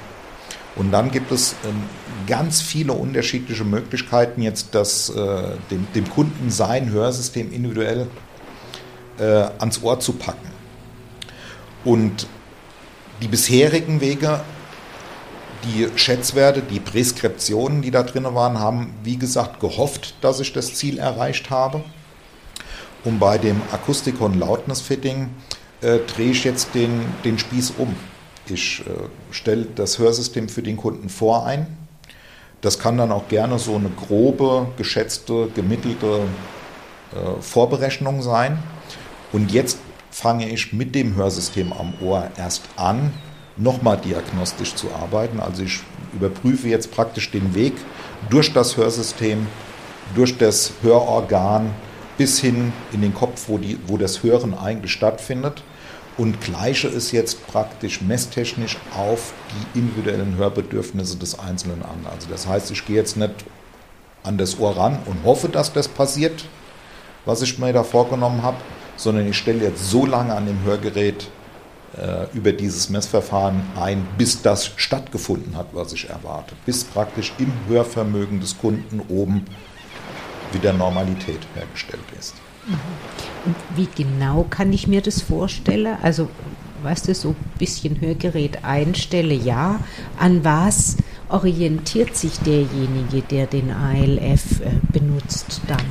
Und 0.77 0.91
dann 0.91 1.11
gibt 1.11 1.33
es 1.33 1.55
ähm, 1.65 1.83
ganz 2.27 2.61
viele 2.61 2.93
unterschiedliche 2.93 3.65
Möglichkeiten, 3.65 4.43
jetzt 4.43 4.75
das, 4.75 5.11
äh, 5.11 5.43
dem, 5.71 5.87
dem, 5.95 6.09
Kunden 6.09 6.51
sein 6.51 6.91
Hörsystem 6.91 7.53
individuell 7.53 8.07
äh, 9.19 9.25
ans 9.59 9.83
Ohr 9.83 10.01
zu 10.01 10.15
packen. 10.15 10.51
Und 11.85 12.27
die 13.21 13.29
bisherigen 13.29 14.01
Wege, 14.01 14.41
die 15.65 15.89
Schätzwerte, 15.97 16.63
die 16.63 16.81
Preskriptionen, 16.81 17.83
die 17.83 17.91
da 17.91 18.03
drin 18.03 18.25
waren, 18.25 18.59
haben, 18.59 18.95
wie 19.05 19.17
gesagt, 19.17 19.61
gehofft, 19.61 20.15
dass 20.23 20.41
ich 20.41 20.53
das 20.53 20.75
Ziel 20.75 20.99
erreicht 20.99 21.51
habe. 21.51 21.85
Und 23.05 23.19
bei 23.19 23.39
dem 23.39 23.61
Akustikon 23.73 24.39
Loudness 24.39 24.81
Fitting 24.81 25.31
äh, 25.81 25.99
drehe 25.99 26.31
ich 26.31 26.45
jetzt 26.45 26.75
den, 26.75 27.05
den 27.25 27.39
Spieß 27.39 27.75
um. 27.79 27.95
Ich 28.47 28.81
äh, 28.87 28.91
stelle 29.33 29.67
das 29.75 29.99
Hörsystem 29.99 30.49
für 30.49 30.63
den 30.63 30.77
Kunden 30.77 31.09
vorein. 31.09 31.67
Das 32.61 32.79
kann 32.79 32.97
dann 32.97 33.11
auch 33.11 33.27
gerne 33.29 33.59
so 33.59 33.75
eine 33.75 33.91
grobe, 33.91 34.69
geschätzte, 34.77 35.49
gemittelte 35.55 36.21
äh, 37.13 37.41
Vorberechnung 37.41 38.23
sein. 38.23 38.63
Und 39.33 39.51
jetzt 39.51 39.79
fange 40.11 40.49
ich 40.49 40.73
mit 40.73 40.95
dem 40.95 41.17
Hörsystem 41.17 41.73
am 41.73 41.95
Ohr 42.01 42.29
erst 42.37 42.63
an, 42.77 43.13
nochmal 43.57 43.97
diagnostisch 43.97 44.75
zu 44.77 44.93
arbeiten. 44.93 45.41
Also 45.41 45.65
ich 45.65 45.81
überprüfe 46.13 46.69
jetzt 46.69 46.93
praktisch 46.93 47.31
den 47.31 47.55
Weg 47.55 47.73
durch 48.31 48.53
das 48.53 48.77
Hörsystem, 48.77 49.47
durch 50.15 50.39
das 50.39 50.73
Hörorgan 50.83 51.71
bis 52.23 52.39
hin 52.39 52.73
in 52.93 53.01
den 53.01 53.13
Kopf, 53.13 53.49
wo, 53.49 53.59
die, 53.59 53.77
wo 53.89 53.97
das 53.97 54.23
Hören 54.23 54.57
eigentlich 54.57 54.93
stattfindet 54.93 55.65
und 56.17 56.41
gleiche 56.41 56.87
es 56.87 57.11
jetzt 57.11 57.45
praktisch 57.49 58.01
messtechnisch 58.01 58.77
auf 58.97 59.33
die 59.51 59.81
individuellen 59.81 60.37
Hörbedürfnisse 60.37 61.17
des 61.17 61.37
Einzelnen 61.41 61.83
an. 61.83 62.07
Also 62.09 62.29
das 62.31 62.47
heißt, 62.47 62.71
ich 62.71 62.87
gehe 62.87 62.95
jetzt 62.95 63.17
nicht 63.17 63.35
an 64.23 64.39
das 64.39 64.61
Ohr 64.61 64.77
ran 64.77 65.01
und 65.07 65.25
hoffe, 65.25 65.49
dass 65.49 65.73
das 65.73 65.89
passiert, 65.89 66.45
was 67.25 67.43
ich 67.43 67.59
mir 67.59 67.73
da 67.73 67.83
vorgenommen 67.83 68.45
habe, 68.45 68.59
sondern 68.95 69.29
ich 69.29 69.37
stelle 69.37 69.65
jetzt 69.65 69.91
so 69.91 70.07
lange 70.07 70.33
an 70.33 70.47
dem 70.47 70.63
Hörgerät 70.63 71.29
äh, 71.99 72.27
über 72.37 72.53
dieses 72.53 72.89
Messverfahren 72.89 73.63
ein, 73.81 74.07
bis 74.17 74.43
das 74.43 74.71
stattgefunden 74.77 75.57
hat, 75.57 75.71
was 75.73 75.93
ich 75.93 76.09
erwarte, 76.09 76.55
bis 76.67 76.85
praktisch 76.85 77.33
im 77.39 77.53
Hörvermögen 77.67 78.39
des 78.39 78.57
Kunden 78.59 79.01
oben 79.09 79.45
wieder 80.55 80.73
Normalität 80.73 81.41
hergestellt 81.55 82.05
ist. 82.19 82.35
Und 83.45 83.57
wie 83.75 83.89
genau 83.95 84.47
kann 84.49 84.73
ich 84.73 84.87
mir 84.87 85.03
das 85.03 85.21
vorstellen? 85.21 85.97
Also, 86.03 86.29
weißt 86.83 87.09
du, 87.09 87.15
so 87.15 87.31
ein 87.31 87.37
bisschen 87.59 88.01
Hörgerät 88.01 88.65
einstelle, 88.65 89.35
ja. 89.35 89.81
An 90.19 90.45
was 90.45 90.97
orientiert 91.29 92.17
sich 92.17 92.39
derjenige, 92.39 93.23
der 93.23 93.47
den 93.47 93.71
ALF 93.71 94.61
äh, 94.61 94.71
benutzt 94.93 95.61
dann? 95.67 95.85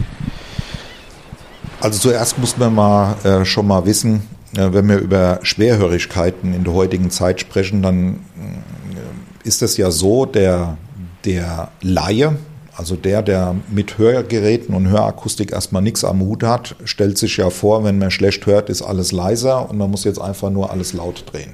Also 1.82 2.00
zuerst 2.00 2.38
muss 2.38 2.58
man 2.58 2.76
mal 2.76 3.16
äh, 3.24 3.44
schon 3.44 3.68
mal 3.68 3.86
wissen, 3.86 4.22
äh, 4.56 4.72
wenn 4.72 4.88
wir 4.88 5.00
über 5.00 5.40
Schwerhörigkeiten 5.42 6.54
in 6.54 6.64
der 6.64 6.74
heutigen 6.74 7.10
Zeit 7.10 7.42
sprechen, 7.42 7.82
dann 7.82 8.14
äh, 8.14 9.48
ist 9.48 9.62
es 9.62 9.78
ja 9.78 9.90
so, 9.92 10.26
der, 10.26 10.78
der 11.26 11.72
Laie, 11.82 12.38
also 12.76 12.96
der, 12.96 13.22
der 13.22 13.56
mit 13.70 13.98
Hörgeräten 13.98 14.74
und 14.74 14.88
Hörakustik 14.88 15.52
erstmal 15.52 15.82
nichts 15.82 16.04
am 16.04 16.22
Hut 16.22 16.44
hat, 16.44 16.76
stellt 16.86 17.18
sich 17.18 17.38
ja 17.38 17.50
vor, 17.50 17.84
wenn 17.84 18.00
man 18.00 18.12
schlecht 18.12 18.46
hört, 18.46 18.70
ist 18.70 18.82
alles 18.82 19.12
leiser 19.12 19.70
und 19.70 19.78
man 19.78 19.92
muss 19.92 20.04
jetzt 20.04 20.22
einfach 20.22 20.50
nur 20.50 20.72
alles 20.72 20.94
laut 20.94 21.26
drehen. 21.32 21.54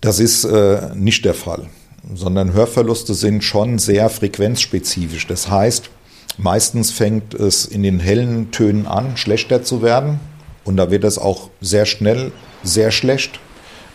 Das 0.00 0.20
ist 0.20 0.44
äh, 0.44 0.94
nicht 0.94 1.24
der 1.24 1.34
Fall, 1.34 1.66
sondern 2.14 2.52
Hörverluste 2.52 3.14
sind 3.14 3.42
schon 3.42 3.78
sehr 3.78 4.08
frequenzspezifisch. 4.08 5.26
Das 5.26 5.50
heißt, 5.50 5.90
meistens 6.38 6.90
fängt 6.90 7.34
es 7.34 7.64
in 7.64 7.82
den 7.82 8.00
hellen 8.00 8.50
Tönen 8.50 8.86
an, 8.86 9.16
schlechter 9.16 9.62
zu 9.62 9.82
werden 9.82 10.20
und 10.64 10.76
da 10.76 10.90
wird 10.90 11.04
es 11.04 11.18
auch 11.18 11.50
sehr 11.60 11.86
schnell 11.86 12.32
sehr 12.62 12.90
schlecht 12.90 13.40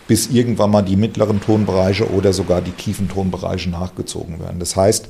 bis 0.09 0.25
irgendwann 0.25 0.71
mal 0.71 0.81
die 0.81 0.95
mittleren 0.95 1.39
Tonbereiche 1.39 2.11
oder 2.11 2.33
sogar 2.33 2.61
die 2.61 2.71
tiefen 2.71 3.07
Tonbereiche 3.07 3.69
nachgezogen 3.69 4.39
werden. 4.39 4.57
Das 4.57 4.75
heißt, 4.75 5.07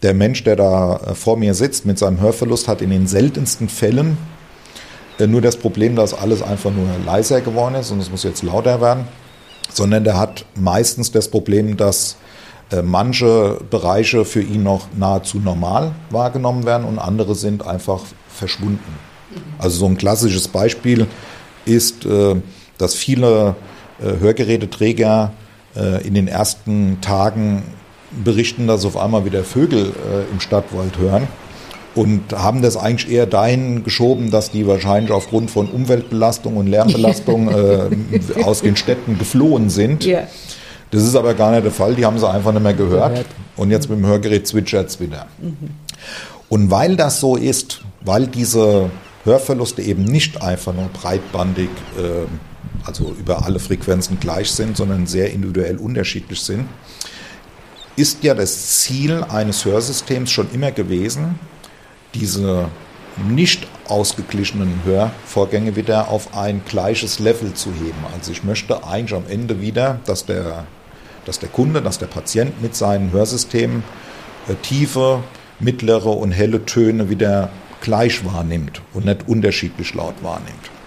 der 0.00 0.14
Mensch, 0.14 0.42
der 0.42 0.56
da 0.56 0.96
äh, 0.96 1.14
vor 1.14 1.36
mir 1.36 1.52
sitzt 1.52 1.84
mit 1.84 1.98
seinem 1.98 2.18
Hörverlust, 2.18 2.66
hat 2.66 2.80
in 2.80 2.88
den 2.88 3.06
seltensten 3.06 3.68
Fällen 3.68 4.16
äh, 5.18 5.26
nur 5.26 5.42
das 5.42 5.58
Problem, 5.58 5.96
dass 5.96 6.14
alles 6.14 6.40
einfach 6.40 6.70
nur 6.70 6.86
leiser 7.04 7.42
geworden 7.42 7.74
ist 7.74 7.90
und 7.90 8.00
es 8.00 8.10
muss 8.10 8.22
jetzt 8.22 8.42
lauter 8.42 8.80
werden, 8.80 9.04
sondern 9.70 10.02
der 10.02 10.16
hat 10.18 10.46
meistens 10.54 11.12
das 11.12 11.28
Problem, 11.28 11.76
dass 11.76 12.16
äh, 12.70 12.80
manche 12.80 13.60
Bereiche 13.68 14.24
für 14.24 14.40
ihn 14.40 14.62
noch 14.62 14.86
nahezu 14.96 15.40
normal 15.40 15.92
wahrgenommen 16.08 16.64
werden 16.64 16.86
und 16.86 16.98
andere 16.98 17.34
sind 17.34 17.66
einfach 17.66 18.00
verschwunden. 18.34 18.98
Also 19.58 19.80
so 19.80 19.86
ein 19.86 19.98
klassisches 19.98 20.48
Beispiel 20.48 21.06
ist, 21.66 22.06
dass 22.78 22.94
viele 22.94 23.56
Hörgeräteträger 24.00 25.32
äh, 25.76 26.06
in 26.06 26.14
den 26.14 26.28
ersten 26.28 27.00
Tagen 27.00 27.62
berichten, 28.24 28.66
dass 28.66 28.84
auf 28.84 28.96
einmal 28.96 29.24
wieder 29.24 29.44
Vögel 29.44 29.86
äh, 29.86 30.32
im 30.32 30.40
Stadtwald 30.40 30.98
hören. 30.98 31.28
und 31.94 32.32
haben 32.32 32.62
das 32.62 32.76
eigentlich 32.76 33.10
eher 33.10 33.26
dahin 33.26 33.82
geschoben, 33.82 34.30
dass 34.30 34.50
die 34.50 34.66
wahrscheinlich 34.66 35.10
aufgrund 35.10 35.50
von 35.50 35.68
Umweltbelastung 35.68 36.56
und 36.56 36.68
Lärmbelastung 36.68 37.48
äh, 38.38 38.44
aus 38.44 38.62
den 38.62 38.76
Städten 38.76 39.18
geflohen 39.18 39.68
sind. 39.68 40.04
Ja. 40.04 40.20
Das 40.90 41.02
ist 41.02 41.16
aber 41.16 41.34
gar 41.34 41.50
nicht 41.50 41.64
der 41.64 41.72
Fall, 41.72 41.94
die 41.94 42.06
haben 42.06 42.18
sie 42.18 42.28
einfach 42.28 42.52
nicht 42.52 42.62
mehr 42.62 42.74
gehört. 42.74 43.10
gehört. 43.10 43.26
Und 43.56 43.70
jetzt 43.70 43.90
mit 43.90 43.98
dem 43.98 44.06
Hörgerät 44.06 44.46
zwitschert 44.46 44.88
es 44.88 45.00
wieder. 45.00 45.26
Mhm. 45.42 45.70
Und 46.48 46.70
weil 46.70 46.96
das 46.96 47.20
so 47.20 47.36
ist, 47.36 47.82
weil 48.00 48.26
diese 48.26 48.90
Hörverluste 49.24 49.82
eben 49.82 50.04
nicht 50.04 50.40
einfach 50.40 50.72
nur 50.72 50.88
breitbandig, 50.88 51.68
äh, 51.98 52.26
also 52.88 53.14
über 53.18 53.44
alle 53.44 53.60
Frequenzen 53.60 54.18
gleich 54.18 54.50
sind, 54.50 54.76
sondern 54.76 55.06
sehr 55.06 55.32
individuell 55.32 55.76
unterschiedlich 55.76 56.40
sind, 56.40 56.66
ist 57.96 58.24
ja 58.24 58.34
das 58.34 58.80
Ziel 58.80 59.24
eines 59.28 59.64
Hörsystems 59.64 60.30
schon 60.30 60.48
immer 60.52 60.72
gewesen, 60.72 61.38
diese 62.14 62.68
nicht 63.28 63.66
ausgeglichenen 63.88 64.80
Hörvorgänge 64.84 65.76
wieder 65.76 66.08
auf 66.08 66.36
ein 66.36 66.62
gleiches 66.64 67.18
Level 67.18 67.52
zu 67.54 67.70
heben. 67.70 68.04
Also 68.14 68.32
ich 68.32 68.44
möchte 68.44 68.86
eigentlich 68.86 69.14
am 69.14 69.28
Ende 69.28 69.60
wieder, 69.60 70.00
dass 70.06 70.24
der, 70.24 70.64
dass 71.24 71.38
der 71.38 71.48
Kunde, 71.48 71.82
dass 71.82 71.98
der 71.98 72.06
Patient 72.06 72.62
mit 72.62 72.76
seinen 72.76 73.12
Hörsystemen 73.12 73.82
äh, 74.48 74.54
tiefe, 74.62 75.22
mittlere 75.60 76.16
und 76.16 76.30
helle 76.30 76.64
Töne 76.64 77.10
wieder 77.10 77.50
gleich 77.80 78.24
wahrnimmt 78.24 78.80
und 78.94 79.04
nicht 79.04 79.28
unterschiedlich 79.28 79.94
laut 79.94 80.14
wahrnimmt. 80.22 80.77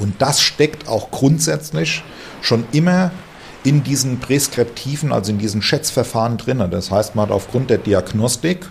Und 0.00 0.20
das 0.20 0.40
steckt 0.40 0.88
auch 0.88 1.10
grundsätzlich 1.10 2.02
schon 2.42 2.64
immer 2.72 3.12
in 3.62 3.84
diesen 3.84 4.18
Präskriptiven, 4.18 5.12
also 5.12 5.30
in 5.30 5.38
diesen 5.38 5.62
Schätzverfahren 5.62 6.38
drin. 6.38 6.66
Das 6.70 6.90
heißt, 6.90 7.14
man 7.14 7.26
hat 7.26 7.32
aufgrund 7.32 7.70
der 7.70 7.78
Diagnostik 7.78 8.70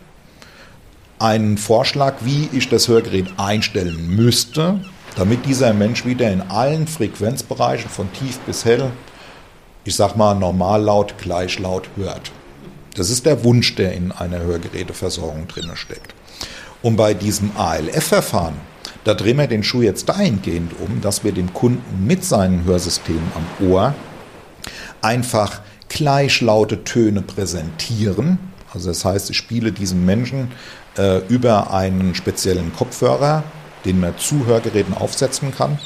einen 1.20 1.58
Vorschlag, 1.58 2.16
wie 2.22 2.50
ich 2.52 2.70
das 2.70 2.88
Hörgerät 2.88 3.28
einstellen 3.38 4.16
müsste, 4.16 4.80
damit 5.16 5.46
dieser 5.46 5.74
Mensch 5.74 6.06
wieder 6.06 6.32
in 6.32 6.42
allen 6.42 6.88
Frequenzbereichen 6.88 7.90
von 7.90 8.12
tief 8.14 8.40
bis 8.40 8.66
hell, 8.66 8.92
ich 9.84 9.96
sag 9.96 10.16
mal 10.16 10.34
normal 10.34 10.82
laut, 10.82 11.16
gleich 11.18 11.60
laut 11.60 11.90
hört. 11.96 12.32
Das 12.96 13.10
ist 13.10 13.26
der 13.26 13.44
Wunsch, 13.44 13.76
der 13.76 13.94
in 13.94 14.12
einer 14.12 14.40
Hörgeräteversorgung 14.40 15.48
drin 15.48 15.70
steckt. 15.76 16.14
Und 16.82 16.96
bei 16.96 17.14
diesem 17.14 17.52
ALF-Verfahren, 17.56 18.56
da 19.04 19.14
drehen 19.14 19.38
wir 19.38 19.48
den 19.48 19.64
Schuh 19.64 19.82
jetzt 19.82 20.10
dahingehend 20.10 20.74
um, 20.80 21.02
dass 21.02 21.24
wir 21.24 21.32
dem 21.32 21.54
Kunden 21.54 22.06
mit 22.06 22.24
seinen 22.24 22.66
Hörsystemen 22.66 23.32
am 23.36 23.68
Ohr 23.68 23.96
einfach 25.02 25.62
gleichlaute 25.88 26.84
Töne 26.84 27.22
präsentieren. 27.22 28.40
Also 28.74 28.90
das 28.90 29.06
heißt, 29.06 29.30
ich 29.30 29.38
spiele 29.38 29.72
diesem 29.72 30.06
Menschen 30.06 30.52
äh, 30.98 31.20
über 31.28 31.74
einen 31.74 32.14
speziellen 32.14 32.74
Kopfhörer, 32.74 33.44
den 33.86 34.00
man 34.00 34.18
zu 34.18 34.46
Hörgeräten 34.46 34.94
aufsetzen 34.94 35.54
kann, 35.56 35.80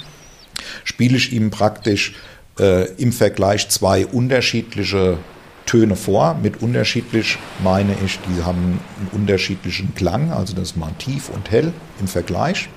spiele 0.84 1.17
ich 1.17 1.32
ihm 1.32 1.51
praktisch 1.51 2.15
äh, 2.60 2.91
im 2.93 3.12
Vergleich 3.12 3.70
zwei 3.70 4.05
unterschiedliche 4.05 5.17
Töne 5.65 5.96
vor. 5.96 6.36
Mit 6.41 6.62
unterschiedlich 6.62 7.38
meine 7.63 7.96
ich, 8.05 8.20
die 8.20 8.43
haben 8.43 8.79
einen 8.98 9.10
unterschiedlichen 9.12 9.96
Klang, 9.96 10.32
also 10.32 10.53
das 10.53 10.72
ist 10.72 10.77
mal 10.77 10.91
tief 10.98 11.29
und 11.29 11.51
hell 11.51 11.72
im 12.00 12.08
Vergleich. 12.08 12.70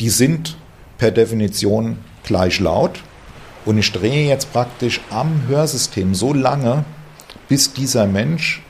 Die 0.00 0.10
sind 0.10 0.56
per 0.98 1.10
Definition 1.10 1.98
gleich 2.24 2.60
laut. 2.60 3.02
Und 3.64 3.78
ich 3.78 3.92
drehe 3.92 4.26
jetzt 4.26 4.52
praktisch 4.52 5.00
am 5.10 5.42
Hörsystem 5.46 6.14
so 6.14 6.32
lange, 6.32 6.84
bis 7.48 7.72
dieser 7.72 8.06
Mensch 8.06 8.62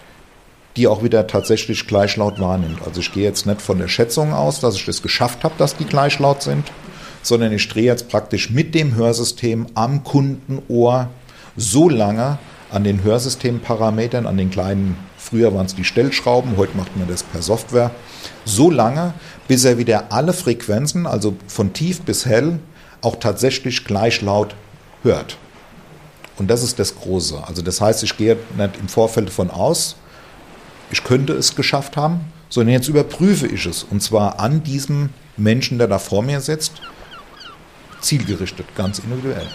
die 0.77 0.87
auch 0.87 1.03
wieder 1.03 1.27
tatsächlich 1.27 1.87
gleich 1.87 2.17
laut 2.17 2.41
wahrnimmt. 2.41 2.81
Also 2.87 3.01
ich 3.01 3.13
gehe 3.13 3.25
jetzt 3.25 3.47
nicht 3.47 3.61
von 3.61 3.79
der 3.79 3.89
Schätzung 3.89 4.33
aus, 4.33 4.61
dass 4.61 4.77
ich 4.77 4.87
das 4.87 5.03
geschafft 5.03 5.45
habe, 5.45 5.55
dass 5.59 5.77
die 5.77 5.85
gleich 5.85 6.19
laut 6.19 6.43
sind, 6.43 6.71
sondern 7.23 7.53
ich 7.53 7.69
drehe 7.69 7.85
jetzt 7.85 8.09
praktisch 8.09 8.51
mit 8.51 8.75
dem 8.75 8.95
Hörsystem 8.95 9.67
am 9.75 10.05
Kundenohr 10.05 11.11
so 11.57 11.89
lange 11.89 12.39
an 12.71 12.85
den 12.85 13.03
Hörsystemparametern, 13.03 14.27
an 14.27 14.37
den 14.37 14.51
kleinen, 14.51 14.97
früher 15.21 15.55
waren 15.55 15.67
es 15.67 15.75
die 15.75 15.85
Stellschrauben, 15.85 16.57
heute 16.57 16.77
macht 16.77 16.97
man 16.97 17.09
das 17.09 17.23
per 17.23 17.43
Software, 17.43 17.91
so 18.45 18.71
lange, 18.71 19.15
bis 19.49 19.65
er 19.65 19.79
wieder 19.79 20.13
alle 20.13 20.33
Frequenzen, 20.33 21.07
also 21.07 21.37
von 21.47 21.73
tief 21.73 22.03
bis 22.03 22.27
hell, 22.27 22.59
auch 23.03 23.17
tatsächlich 23.17 23.85
gleich 23.85 24.23
laut 24.23 24.55
hört. 25.03 25.37
Und 26.39 26.49
das 26.49 26.63
ist 26.63 26.79
das 26.79 26.97
Große. 26.97 27.43
Also 27.47 27.63
das 27.63 27.81
heißt, 27.81 28.03
ich 28.03 28.17
gehe 28.17 28.37
nicht 28.57 28.77
im 28.81 28.89
Vorfeld 28.89 29.29
davon 29.29 29.51
aus, 29.51 29.97
ich 30.91 31.05
könnte 31.05 31.35
es 31.35 31.55
geschafft 31.55 31.97
haben, 31.97 32.21
sondern 32.49 32.73
jetzt 32.73 32.89
überprüfe 32.89 33.47
ich 33.47 33.67
es. 33.67 33.85
Und 33.85 34.03
zwar 34.03 34.41
an 34.41 34.63
diesem 34.63 35.11
Menschen, 35.37 35.79
der 35.79 35.87
da 35.87 35.99
vor 35.99 36.23
mir 36.23 36.41
sitzt, 36.41 36.73
zielgerichtet, 38.01 38.67
ganz 38.75 38.99
individuell. 38.99 39.47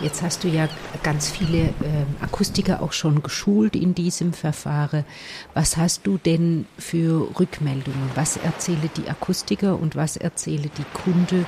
Jetzt 0.00 0.20
hast 0.20 0.44
du 0.44 0.48
ja 0.48 0.68
ganz 1.02 1.30
viele 1.30 1.58
äh, 1.58 1.72
Akustiker 2.20 2.82
auch 2.82 2.92
schon 2.92 3.22
geschult 3.22 3.74
in 3.74 3.94
diesem 3.94 4.34
Verfahren. 4.34 5.06
Was 5.54 5.78
hast 5.78 6.06
du 6.06 6.18
denn 6.18 6.66
für 6.78 7.28
Rückmeldungen? 7.38 8.10
Was 8.14 8.36
erzähle 8.36 8.90
die 8.96 9.08
Akustiker 9.08 9.78
und 9.78 9.96
was 9.96 10.18
erzähle 10.18 10.68
die 10.76 10.84
Kunde, 10.92 11.46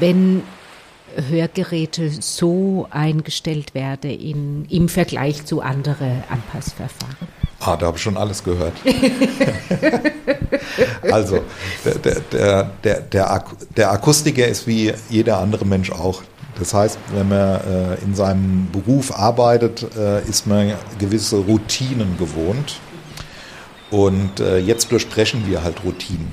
wenn 0.00 0.42
Hörgeräte 1.30 2.10
so 2.10 2.88
eingestellt 2.90 3.74
werden 3.74 4.10
in, 4.10 4.66
im 4.68 4.88
Vergleich 4.88 5.44
zu 5.44 5.60
anderen 5.60 6.24
Anpassverfahren? 6.28 7.28
Ah, 7.60 7.76
da 7.76 7.86
habe 7.86 7.96
ich 7.96 8.02
schon 8.02 8.16
alles 8.16 8.42
gehört. 8.42 8.74
also, 11.10 11.40
der, 12.04 12.64
der, 12.84 13.00
der, 13.00 13.44
der 13.76 13.92
Akustiker 13.92 14.46
ist 14.46 14.66
wie 14.66 14.92
jeder 15.08 15.38
andere 15.38 15.64
Mensch 15.64 15.90
auch. 15.90 16.22
Das 16.58 16.72
heißt, 16.72 16.98
wenn 17.12 17.28
man 17.28 17.60
äh, 17.60 17.94
in 18.04 18.14
seinem 18.14 18.68
Beruf 18.72 19.16
arbeitet, 19.16 19.86
äh, 19.96 20.22
ist 20.22 20.46
man 20.46 20.72
gewisse 20.98 21.36
Routinen 21.36 22.16
gewohnt. 22.18 22.80
Und 23.90 24.40
äh, 24.40 24.58
jetzt 24.58 24.90
durchbrechen 24.90 25.46
wir 25.46 25.62
halt 25.62 25.84
Routinen. 25.84 26.32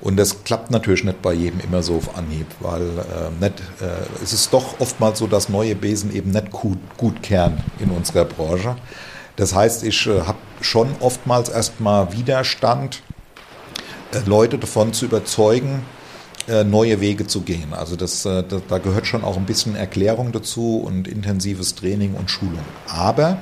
Und 0.00 0.16
das 0.16 0.44
klappt 0.44 0.70
natürlich 0.70 1.04
nicht 1.04 1.22
bei 1.22 1.32
jedem 1.32 1.60
immer 1.60 1.82
so 1.82 1.96
auf 1.96 2.16
Anhieb, 2.16 2.46
weil 2.60 2.82
äh, 2.82 3.30
nicht, 3.40 3.60
äh, 3.80 4.22
es 4.22 4.32
ist 4.32 4.52
doch 4.52 4.80
oftmals 4.80 5.18
so, 5.18 5.26
dass 5.26 5.48
neue 5.48 5.74
Besen 5.74 6.14
eben 6.14 6.30
nicht 6.30 6.50
gut, 6.50 6.78
gut 6.96 7.22
kehren 7.22 7.62
in 7.80 7.90
unserer 7.90 8.24
Branche. 8.24 8.76
Das 9.36 9.54
heißt, 9.54 9.82
ich 9.84 10.06
äh, 10.06 10.20
habe 10.22 10.38
schon 10.60 10.88
oftmals 11.00 11.48
erstmal 11.48 12.12
Widerstand, 12.12 13.02
Leute 14.24 14.56
davon 14.56 14.92
zu 14.94 15.04
überzeugen, 15.04 15.82
neue 16.64 17.00
Wege 17.00 17.26
zu 17.26 17.42
gehen. 17.42 17.72
Also 17.72 17.96
das, 17.96 18.24
äh, 18.24 18.42
das, 18.42 18.62
da 18.68 18.78
gehört 18.78 19.06
schon 19.06 19.24
auch 19.24 19.36
ein 19.36 19.46
bisschen 19.46 19.76
Erklärung 19.76 20.32
dazu 20.32 20.78
und 20.78 21.06
intensives 21.06 21.74
Training 21.74 22.14
und 22.14 22.30
Schulung. 22.30 22.64
Aber 22.86 23.38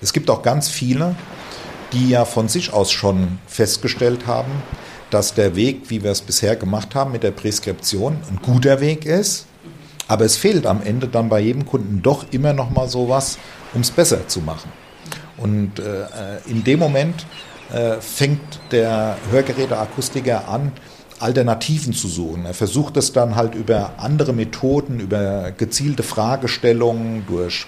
es 0.00 0.12
gibt 0.12 0.28
auch 0.30 0.42
ganz 0.42 0.68
viele, 0.68 1.14
die 1.92 2.10
ja 2.10 2.24
von 2.24 2.48
sich 2.48 2.72
aus 2.72 2.92
schon 2.92 3.38
festgestellt 3.46 4.26
haben, 4.26 4.50
dass 5.10 5.34
der 5.34 5.54
Weg, 5.54 5.88
wie 5.88 6.02
wir 6.02 6.10
es 6.10 6.20
bisher 6.20 6.56
gemacht 6.56 6.94
haben 6.94 7.12
mit 7.12 7.22
der 7.22 7.30
Präskription, 7.30 8.18
ein 8.28 8.40
guter 8.42 8.80
Weg 8.80 9.06
ist. 9.06 9.46
Aber 10.08 10.24
es 10.24 10.36
fehlt 10.36 10.66
am 10.66 10.82
Ende 10.82 11.08
dann 11.08 11.28
bei 11.28 11.40
jedem 11.40 11.66
Kunden 11.66 12.02
doch 12.02 12.26
immer 12.32 12.52
noch 12.52 12.70
mal 12.70 12.88
sowas, 12.88 13.38
um 13.74 13.80
es 13.80 13.90
besser 13.90 14.28
zu 14.28 14.40
machen. 14.40 14.70
Und 15.36 15.78
äh, 15.78 16.06
in 16.46 16.64
dem 16.64 16.78
Moment 16.78 17.26
äh, 17.72 18.00
fängt 18.00 18.60
der 18.70 19.16
Hörgeräteakustiker 19.30 20.48
an, 20.48 20.72
Alternativen 21.18 21.94
zu 21.94 22.08
suchen. 22.08 22.44
Er 22.44 22.54
versucht 22.54 22.96
es 22.96 23.12
dann 23.12 23.36
halt 23.36 23.54
über 23.54 23.92
andere 23.98 24.32
Methoden, 24.32 24.98
über 25.00 25.50
gezielte 25.50 26.02
Fragestellungen, 26.02 27.26
durch, 27.26 27.66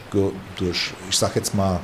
durch 0.57 0.93
ich 1.09 1.17
sag 1.17 1.37
jetzt 1.37 1.55
mal, 1.55 1.81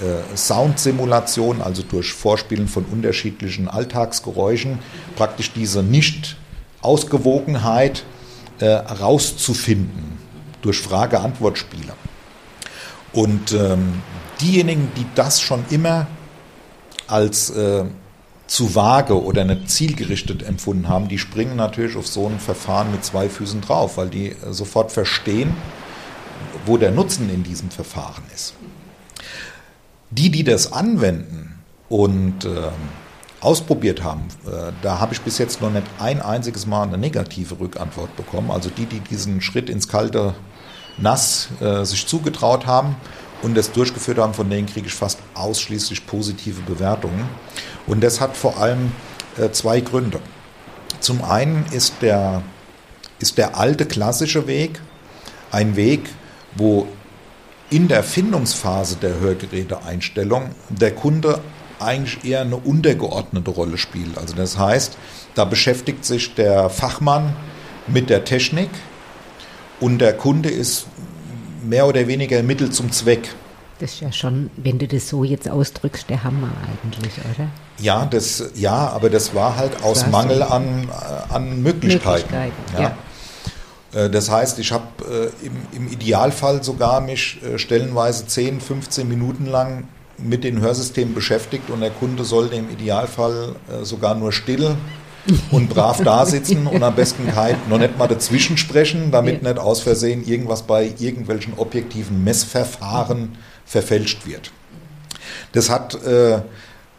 äh, 0.00 0.36
Soundsimulation, 0.36 1.60
also 1.60 1.82
durch 1.82 2.12
Vorspielen 2.12 2.68
von 2.68 2.84
unterschiedlichen 2.84 3.66
Alltagsgeräuschen, 3.68 4.78
praktisch 5.16 5.52
diese 5.52 5.82
Nicht-Ausgewogenheit 5.82 8.04
äh, 8.60 8.68
rauszufinden 8.68 10.18
durch 10.62 10.78
Frage-Antwort-Spiele. 10.78 11.94
Und 13.12 13.52
ähm, 13.52 14.02
diejenigen, 14.40 14.90
die 14.96 15.06
das 15.14 15.40
schon 15.40 15.64
immer 15.70 16.06
als 17.06 17.50
äh, 17.50 17.84
zu 18.50 18.74
vage 18.74 19.22
oder 19.22 19.44
nicht 19.44 19.70
zielgerichtet 19.70 20.42
empfunden 20.42 20.88
haben, 20.88 21.06
die 21.06 21.18
springen 21.18 21.54
natürlich 21.54 21.96
auf 21.96 22.08
so 22.08 22.26
ein 22.26 22.40
Verfahren 22.40 22.90
mit 22.90 23.04
zwei 23.04 23.28
Füßen 23.28 23.60
drauf, 23.60 23.96
weil 23.96 24.08
die 24.08 24.30
äh, 24.30 24.36
sofort 24.50 24.90
verstehen, 24.90 25.54
wo 26.66 26.76
der 26.76 26.90
Nutzen 26.90 27.30
in 27.30 27.44
diesem 27.44 27.70
Verfahren 27.70 28.24
ist. 28.34 28.54
Die, 30.10 30.30
die 30.30 30.42
das 30.42 30.72
anwenden 30.72 31.60
und 31.88 32.44
äh, 32.44 32.70
ausprobiert 33.40 34.02
haben, 34.02 34.22
äh, 34.44 34.72
da 34.82 34.98
habe 34.98 35.14
ich 35.14 35.20
bis 35.20 35.38
jetzt 35.38 35.62
noch 35.62 35.70
nicht 35.70 35.86
ein 36.00 36.20
einziges 36.20 36.66
Mal 36.66 36.82
eine 36.82 36.98
negative 36.98 37.60
Rückantwort 37.60 38.16
bekommen. 38.16 38.50
Also 38.50 38.68
die, 38.68 38.86
die 38.86 38.98
diesen 38.98 39.42
Schritt 39.42 39.70
ins 39.70 39.86
kalte 39.86 40.34
Nass 40.98 41.50
äh, 41.60 41.84
sich 41.84 42.04
zugetraut 42.04 42.66
haben 42.66 42.96
und 43.42 43.56
das 43.56 43.72
durchgeführt 43.72 44.18
haben, 44.18 44.34
von 44.34 44.48
denen 44.50 44.66
kriege 44.66 44.86
ich 44.86 44.94
fast 44.94 45.18
ausschließlich 45.34 46.06
positive 46.06 46.60
Bewertungen. 46.62 47.28
Und 47.86 48.02
das 48.02 48.20
hat 48.20 48.36
vor 48.36 48.58
allem 48.58 48.92
äh, 49.38 49.50
zwei 49.50 49.80
Gründe. 49.80 50.20
Zum 51.00 51.24
einen 51.24 51.64
ist 51.70 51.94
der, 52.02 52.42
ist 53.18 53.38
der 53.38 53.58
alte 53.58 53.86
klassische 53.86 54.46
Weg 54.46 54.80
ein 55.50 55.76
Weg, 55.76 56.08
wo 56.56 56.86
in 57.70 57.88
der 57.88 58.02
Findungsphase 58.02 58.96
der 58.96 59.20
Hörgeräteeinstellung 59.20 60.50
der 60.68 60.94
Kunde 60.94 61.40
eigentlich 61.78 62.24
eher 62.24 62.42
eine 62.42 62.56
untergeordnete 62.56 63.50
Rolle 63.50 63.78
spielt. 63.78 64.18
Also 64.18 64.34
das 64.34 64.58
heißt, 64.58 64.98
da 65.34 65.44
beschäftigt 65.44 66.04
sich 66.04 66.34
der 66.34 66.68
Fachmann 66.68 67.34
mit 67.86 68.10
der 68.10 68.24
Technik 68.24 68.68
und 69.78 69.98
der 69.98 70.12
Kunde 70.12 70.50
ist 70.50 70.86
mehr 71.62 71.86
oder 71.86 72.06
weniger 72.06 72.42
Mittel 72.42 72.70
zum 72.70 72.92
Zweck. 72.92 73.28
Das 73.78 73.92
ist 73.94 74.00
ja 74.00 74.12
schon, 74.12 74.50
wenn 74.56 74.78
du 74.78 74.86
das 74.86 75.08
so 75.08 75.24
jetzt 75.24 75.48
ausdrückst, 75.48 76.10
der 76.10 76.22
Hammer 76.22 76.52
eigentlich, 76.84 77.14
oder? 77.34 77.48
Ja, 77.78 78.04
das, 78.04 78.50
ja 78.54 78.88
aber 78.88 79.08
das 79.08 79.34
war 79.34 79.56
halt 79.56 79.82
aus 79.82 80.06
Mangel 80.06 80.42
an, 80.42 80.88
an 81.30 81.62
Möglichkeiten. 81.62 82.30
Möglichkeiten 82.30 82.74
ja. 82.74 82.80
ja. 82.82 82.96
Äh, 83.92 84.10
das 84.10 84.30
heißt, 84.30 84.58
ich 84.58 84.72
habe 84.72 85.32
äh, 85.42 85.46
im, 85.46 85.54
im, 85.72 85.92
Idealfall 85.92 86.62
sogar 86.62 87.00
mich 87.00 87.40
äh, 87.42 87.58
stellenweise 87.58 88.26
10, 88.26 88.60
15 88.60 89.08
Minuten 89.08 89.46
lang 89.46 89.88
mit 90.18 90.44
den 90.44 90.60
Hörsystemen 90.60 91.14
beschäftigt 91.14 91.70
und 91.70 91.80
der 91.80 91.90
Kunde 91.90 92.24
sollte 92.24 92.56
im 92.56 92.68
Idealfall 92.68 93.56
sogar 93.84 94.14
nur 94.14 94.32
still 94.32 94.76
und 95.50 95.68
brav 95.68 96.02
da 96.02 96.24
sitzen 96.26 96.66
und 96.66 96.82
am 96.82 96.94
besten 96.94 97.28
kein, 97.28 97.56
noch 97.68 97.78
nicht 97.78 97.98
mal 97.98 98.08
dazwischen 98.08 98.56
sprechen, 98.56 99.10
damit 99.10 99.42
ja. 99.42 99.50
nicht 99.50 99.60
aus 99.60 99.80
Versehen 99.80 100.26
irgendwas 100.26 100.62
bei 100.62 100.92
irgendwelchen 100.98 101.54
objektiven 101.56 102.24
Messverfahren 102.24 103.36
verfälscht 103.64 104.26
wird. 104.26 104.50
Das 105.52 105.70
hat 105.70 106.02
äh, 106.04 106.40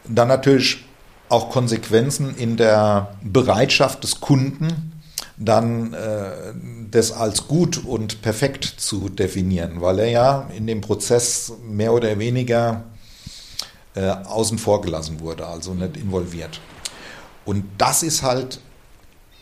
dann 0.08 0.28
natürlich 0.28 0.84
auch 1.28 1.50
Konsequenzen 1.50 2.34
in 2.36 2.56
der 2.56 3.14
Bereitschaft 3.22 4.04
des 4.04 4.20
Kunden, 4.20 4.92
dann 5.38 5.94
äh, 5.94 6.52
das 6.90 7.10
als 7.10 7.48
gut 7.48 7.84
und 7.84 8.22
perfekt 8.22 8.64
zu 8.64 9.08
definieren, 9.08 9.80
weil 9.80 9.98
er 10.00 10.08
ja 10.08 10.50
in 10.56 10.66
dem 10.66 10.82
Prozess 10.82 11.52
mehr 11.66 11.92
oder 11.92 12.18
weniger 12.18 12.84
äh, 13.94 14.08
außen 14.08 14.58
vor 14.58 14.82
gelassen 14.82 15.20
wurde, 15.20 15.46
also 15.46 15.74
nicht 15.74 15.96
involviert. 15.96 16.60
Und 17.44 17.64
das 17.78 18.02
ist 18.02 18.22
halt 18.22 18.60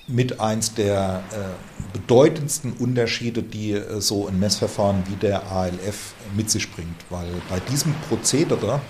mit 0.06 0.40
eins 0.40 0.74
der 0.74 1.22
äh, 1.30 1.96
bedeutendsten 1.98 2.72
Unterschiede, 2.72 3.42
die 3.42 3.72
äh, 3.72 4.00
so 4.00 4.26
ein 4.26 4.38
Messverfahren 4.38 5.04
wie 5.08 5.16
der 5.16 5.50
ALF 5.50 6.14
mit 6.36 6.50
sich 6.50 6.70
bringt. 6.72 6.96
Weil 7.10 7.28
bei 7.48 7.60
diesem 7.60 7.94
Prozedere 8.08 8.80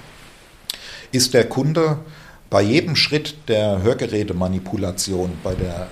ist 1.12 1.34
der 1.34 1.48
Kunde 1.48 1.98
bei 2.48 2.62
jedem 2.62 2.96
Schritt 2.96 3.36
der 3.48 3.82
Hörgerätemanipulation, 3.82 5.32
bei 5.42 5.54
der 5.54 5.82
äh, 5.82 5.86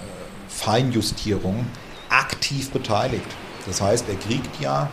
Feinjustierung 0.48 1.66
aktiv 2.08 2.70
beteiligt. 2.70 3.26
Das 3.66 3.80
heißt, 3.80 4.06
er 4.08 4.16
kriegt 4.16 4.60
ja 4.60 4.90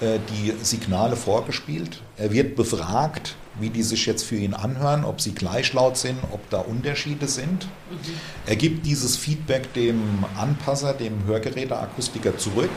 äh, 0.00 0.18
die 0.30 0.52
Signale 0.62 1.16
vorgespielt, 1.16 2.02
er 2.16 2.32
wird 2.32 2.56
befragt, 2.56 3.34
wie 3.60 3.70
die 3.70 3.82
sich 3.82 4.06
jetzt 4.06 4.24
für 4.24 4.36
ihn 4.36 4.54
anhören, 4.54 5.04
ob 5.04 5.20
sie 5.20 5.34
gleich 5.34 5.72
laut 5.72 5.96
sind, 5.96 6.18
ob 6.32 6.48
da 6.50 6.58
Unterschiede 6.58 7.28
sind. 7.28 7.64
Mhm. 7.64 7.98
Er 8.46 8.56
gibt 8.56 8.86
dieses 8.86 9.16
Feedback 9.16 9.72
dem 9.74 10.24
Anpasser, 10.38 10.94
dem 10.94 11.24
Hörgeräteakustiker 11.26 12.36
zurück. 12.38 12.70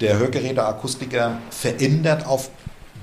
Der 0.00 0.18
Hörgeräteakustiker 0.18 1.38
verändert 1.50 2.26
auf 2.26 2.50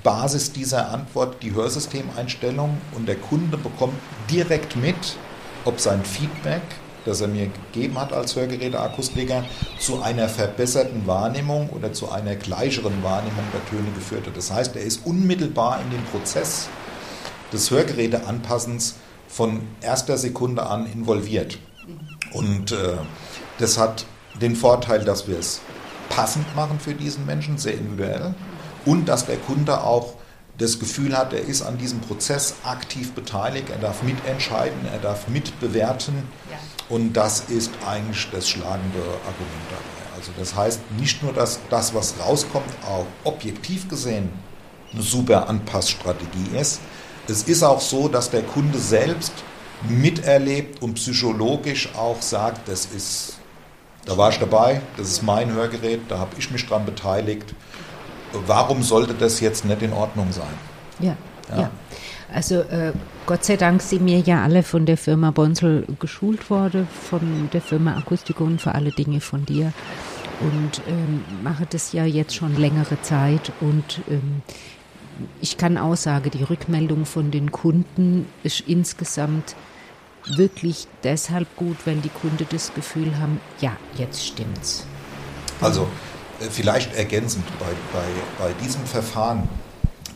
Basis 0.02 0.52
dieser 0.52 0.90
Antwort 0.90 1.42
die 1.42 1.52
Hörsystemeinstellung 1.52 2.78
und 2.94 3.06
der 3.06 3.16
Kunde 3.16 3.56
bekommt 3.56 3.98
direkt 4.30 4.76
mit, 4.76 5.16
ob 5.64 5.80
sein 5.80 6.04
Feedback 6.04 6.62
das 7.06 7.20
er 7.20 7.28
mir 7.28 7.48
gegeben 7.72 7.98
hat 7.98 8.12
als 8.12 8.36
Hörgeräteakustiker, 8.36 9.44
zu 9.78 10.02
einer 10.02 10.28
verbesserten 10.28 11.06
Wahrnehmung 11.06 11.70
oder 11.70 11.92
zu 11.92 12.10
einer 12.10 12.34
gleicheren 12.34 13.02
Wahrnehmung 13.02 13.44
der 13.52 13.64
Töne 13.70 13.90
geführt 13.94 14.26
hat. 14.26 14.36
Das 14.36 14.50
heißt, 14.50 14.76
er 14.76 14.82
ist 14.82 15.06
unmittelbar 15.06 15.80
in 15.80 15.90
den 15.90 16.04
Prozess 16.04 16.68
des 17.52 17.70
Hörgeräteanpassens 17.70 18.96
von 19.28 19.62
erster 19.80 20.18
Sekunde 20.18 20.66
an 20.66 20.86
involviert. 20.86 21.58
Und 22.32 22.72
äh, 22.72 22.94
das 23.58 23.78
hat 23.78 24.04
den 24.40 24.56
Vorteil, 24.56 25.04
dass 25.04 25.28
wir 25.28 25.38
es 25.38 25.60
passend 26.08 26.54
machen 26.54 26.78
für 26.80 26.94
diesen 26.94 27.26
Menschen, 27.26 27.58
sehr 27.58 27.74
individuell, 27.74 28.34
und 28.84 29.06
dass 29.06 29.26
der 29.26 29.36
Kunde 29.36 29.82
auch 29.82 30.14
das 30.58 30.78
Gefühl 30.78 31.16
hat, 31.16 31.32
er 31.32 31.42
ist 31.42 31.62
an 31.62 31.78
diesem 31.78 32.00
Prozess 32.00 32.56
aktiv 32.64 33.12
beteiligt, 33.12 33.70
er 33.70 33.78
darf 33.78 34.02
mitentscheiden, 34.02 34.86
er 34.90 34.98
darf 34.98 35.28
mitbewerten. 35.28 36.14
Ja. 36.50 36.58
Und 36.88 37.14
das 37.14 37.40
ist 37.48 37.70
eigentlich 37.86 38.28
das 38.32 38.48
schlagende 38.48 39.00
Argument 39.00 39.66
dabei. 39.70 40.16
Also 40.16 40.32
das 40.38 40.54
heißt 40.54 40.80
nicht 40.98 41.22
nur, 41.22 41.32
dass 41.32 41.60
das, 41.68 41.94
was 41.94 42.14
rauskommt, 42.18 42.70
auch 42.88 43.06
objektiv 43.24 43.88
gesehen 43.88 44.30
eine 44.92 45.02
super 45.02 45.48
Anpassstrategie 45.48 46.56
ist. 46.58 46.80
Es 47.28 47.42
ist 47.42 47.62
auch 47.62 47.80
so, 47.80 48.08
dass 48.08 48.30
der 48.30 48.42
Kunde 48.42 48.78
selbst 48.78 49.32
miterlebt 49.88 50.80
und 50.80 50.94
psychologisch 50.94 51.90
auch 51.96 52.22
sagt, 52.22 52.68
das 52.68 52.86
ist, 52.86 53.34
da 54.04 54.16
war 54.16 54.30
ich 54.30 54.38
dabei, 54.38 54.80
das 54.96 55.08
ist 55.08 55.22
mein 55.22 55.52
Hörgerät, 55.52 56.00
da 56.08 56.18
habe 56.18 56.36
ich 56.38 56.50
mich 56.50 56.66
dran 56.66 56.86
beteiligt. 56.86 57.54
Warum 58.46 58.82
sollte 58.82 59.14
das 59.14 59.40
jetzt 59.40 59.64
nicht 59.64 59.82
in 59.82 59.92
Ordnung 59.92 60.32
sein? 60.32 60.44
Ja, 61.00 61.16
ja. 61.50 61.62
ja. 61.62 61.70
Also 62.32 62.56
äh, 62.56 62.92
Gott 63.24 63.44
sei 63.44 63.56
Dank 63.56 63.80
sind 63.82 64.04
wir 64.04 64.18
ja 64.18 64.42
alle 64.42 64.62
von 64.62 64.84
der 64.84 64.96
Firma 64.96 65.30
Bonsel 65.30 65.86
geschult 66.00 66.50
worden, 66.50 66.88
von 67.08 67.48
der 67.52 67.60
Firma 67.60 67.96
Akustikon 67.96 68.58
für 68.58 68.74
alle 68.74 68.90
Dinge 68.90 69.20
von 69.20 69.46
dir 69.46 69.72
und 70.40 70.82
ähm, 70.88 71.24
mache 71.42 71.66
das 71.68 71.92
ja 71.92 72.04
jetzt 72.04 72.34
schon 72.34 72.56
längere 72.56 73.00
Zeit 73.02 73.52
und 73.60 74.00
ähm, 74.08 74.42
ich 75.40 75.56
kann 75.56 75.78
auch 75.78 75.96
sagen, 75.96 76.30
die 76.30 76.42
Rückmeldung 76.42 77.06
von 77.06 77.30
den 77.30 77.50
Kunden 77.50 78.26
ist 78.42 78.60
insgesamt 78.66 79.56
wirklich 80.26 80.88
deshalb 81.04 81.54
gut, 81.56 81.76
wenn 81.84 82.02
die 82.02 82.10
Kunden 82.10 82.46
das 82.50 82.74
Gefühl 82.74 83.16
haben, 83.18 83.40
ja, 83.60 83.76
jetzt 83.96 84.26
stimmt's. 84.26 84.84
Also 85.60 85.86
vielleicht 86.50 86.94
ergänzend 86.94 87.44
bei, 87.58 87.66
bei, 87.92 88.46
bei 88.46 88.52
diesem 88.64 88.84
Verfahren 88.84 89.48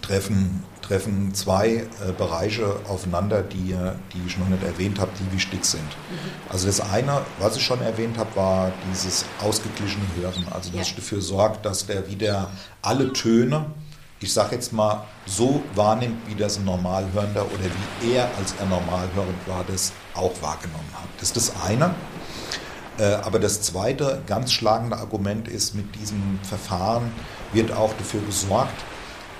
treffen 0.02 0.64
treffen 0.90 1.32
zwei 1.34 1.68
äh, 1.68 2.12
Bereiche 2.18 2.80
aufeinander, 2.88 3.42
die, 3.42 3.76
die 4.12 4.26
ich 4.26 4.36
noch 4.38 4.48
nicht 4.48 4.64
erwähnt 4.64 4.98
habe, 4.98 5.12
die 5.20 5.32
wichtig 5.32 5.64
sind. 5.64 5.84
Mhm. 5.84 6.18
Also 6.48 6.66
das 6.66 6.80
eine, 6.80 7.22
was 7.38 7.56
ich 7.56 7.64
schon 7.64 7.80
erwähnt 7.80 8.18
habe, 8.18 8.34
war 8.34 8.72
dieses 8.90 9.24
ausgeglichene 9.40 10.04
Hören. 10.16 10.44
Also 10.50 10.70
dass 10.70 10.74
ja. 10.74 10.82
ich 10.82 10.94
dafür 10.96 11.20
sorgt, 11.20 11.64
dass 11.64 11.86
der 11.86 12.08
wieder 12.08 12.50
alle 12.82 13.12
Töne, 13.12 13.66
ich 14.18 14.32
sage 14.32 14.56
jetzt 14.56 14.72
mal, 14.72 15.06
so 15.26 15.62
wahrnimmt, 15.76 16.26
wie 16.26 16.34
das 16.34 16.58
ein 16.58 16.64
Normalhörender 16.64 17.46
oder 17.46 17.64
wie 18.02 18.12
er, 18.12 18.28
als 18.36 18.52
er 18.58 18.66
normalhörend 18.66 19.46
war, 19.46 19.64
das 19.68 19.92
auch 20.14 20.32
wahrgenommen 20.42 20.90
hat. 20.92 21.08
Das 21.18 21.28
ist 21.28 21.36
das 21.36 21.52
eine. 21.64 21.94
Äh, 22.98 23.04
aber 23.04 23.38
das 23.38 23.62
zweite 23.62 24.22
ganz 24.26 24.52
schlagende 24.52 24.96
Argument 24.96 25.48
ist, 25.48 25.74
mit 25.74 25.94
diesem 25.96 26.38
Verfahren 26.42 27.12
wird 27.52 27.72
auch 27.72 27.92
dafür 27.94 28.20
gesorgt, 28.22 28.84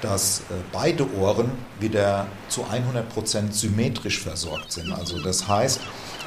dass 0.01 0.41
äh, 0.41 0.55
beide 0.73 1.07
Ohren 1.15 1.51
wieder 1.79 2.27
zu 2.49 2.63
100% 2.63 3.53
symmetrisch 3.53 4.21
versorgt 4.21 4.73
sind. 4.73 4.93
Also 4.93 5.21
das 5.21 5.47
heißt, 5.47 5.81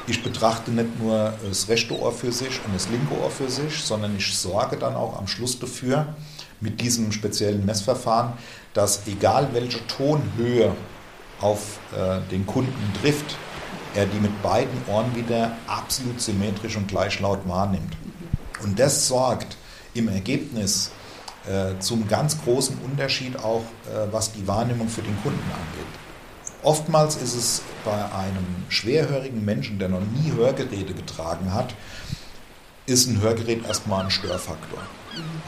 ich 0.06 0.22
betrachte 0.22 0.70
nicht 0.70 1.00
nur 1.00 1.32
das 1.48 1.68
rechte 1.68 1.98
Ohr 1.98 2.12
für 2.12 2.30
sich 2.30 2.60
und 2.66 2.74
das 2.74 2.88
linke 2.88 3.18
Ohr 3.20 3.30
für 3.30 3.48
sich, 3.48 3.82
sondern 3.82 4.16
ich 4.16 4.36
sorge 4.36 4.76
dann 4.76 4.94
auch 4.94 5.18
am 5.18 5.26
Schluss 5.26 5.58
dafür, 5.58 6.14
mit 6.60 6.80
diesem 6.80 7.12
speziellen 7.12 7.64
Messverfahren, 7.64 8.32
dass 8.74 9.06
egal 9.06 9.48
welche 9.52 9.84
Tonhöhe 9.86 10.74
auf 11.40 11.78
äh, 11.96 12.20
den 12.30 12.46
Kunden 12.46 12.92
trifft, 13.00 13.36
er 13.94 14.06
die 14.06 14.18
mit 14.18 14.42
beiden 14.42 14.76
Ohren 14.88 15.14
wieder 15.14 15.52
absolut 15.66 16.20
symmetrisch 16.20 16.76
und 16.76 16.88
gleich 16.88 17.20
laut 17.20 17.46
wahrnimmt. 17.46 17.96
Und 18.62 18.78
das 18.78 19.08
sorgt 19.08 19.56
im 19.94 20.08
Ergebnis 20.08 20.90
äh, 21.48 21.78
zum 21.78 22.08
ganz 22.08 22.40
großen 22.42 22.78
Unterschied 22.78 23.38
auch, 23.38 23.62
äh, 23.62 24.12
was 24.12 24.32
die 24.32 24.46
Wahrnehmung 24.46 24.88
für 24.88 25.02
den 25.02 25.16
Kunden 25.22 25.50
angeht. 25.50 25.86
Oftmals 26.62 27.16
ist 27.16 27.34
es 27.34 27.62
bei 27.84 27.92
einem 27.92 28.64
schwerhörigen 28.70 29.44
Menschen, 29.44 29.78
der 29.78 29.90
noch 29.90 30.00
nie 30.00 30.32
Hörgeräte 30.32 30.94
getragen 30.94 31.52
hat, 31.52 31.74
ist 32.86 33.06
ein 33.06 33.20
Hörgerät 33.20 33.66
erstmal 33.66 34.04
ein 34.04 34.10
Störfaktor. 34.10 34.80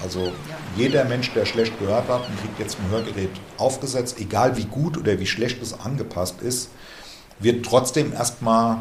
Also 0.03 0.33
jeder 0.77 1.05
Mensch, 1.05 1.33
der 1.33 1.47
schlecht 1.47 1.79
gehört 1.79 2.09
hat 2.09 2.29
und 2.29 2.41
kriegt 2.41 2.59
jetzt 2.59 2.79
ein 2.79 2.91
Hörgerät 2.91 3.31
aufgesetzt, 3.57 4.17
egal 4.21 4.57
wie 4.57 4.65
gut 4.65 4.97
oder 4.97 5.19
wie 5.19 5.27
schlecht 5.27 5.61
es 5.63 5.79
angepasst 5.81 6.41
ist, 6.43 6.71
wird 7.39 7.65
trotzdem 7.65 8.13
erstmal 8.13 8.79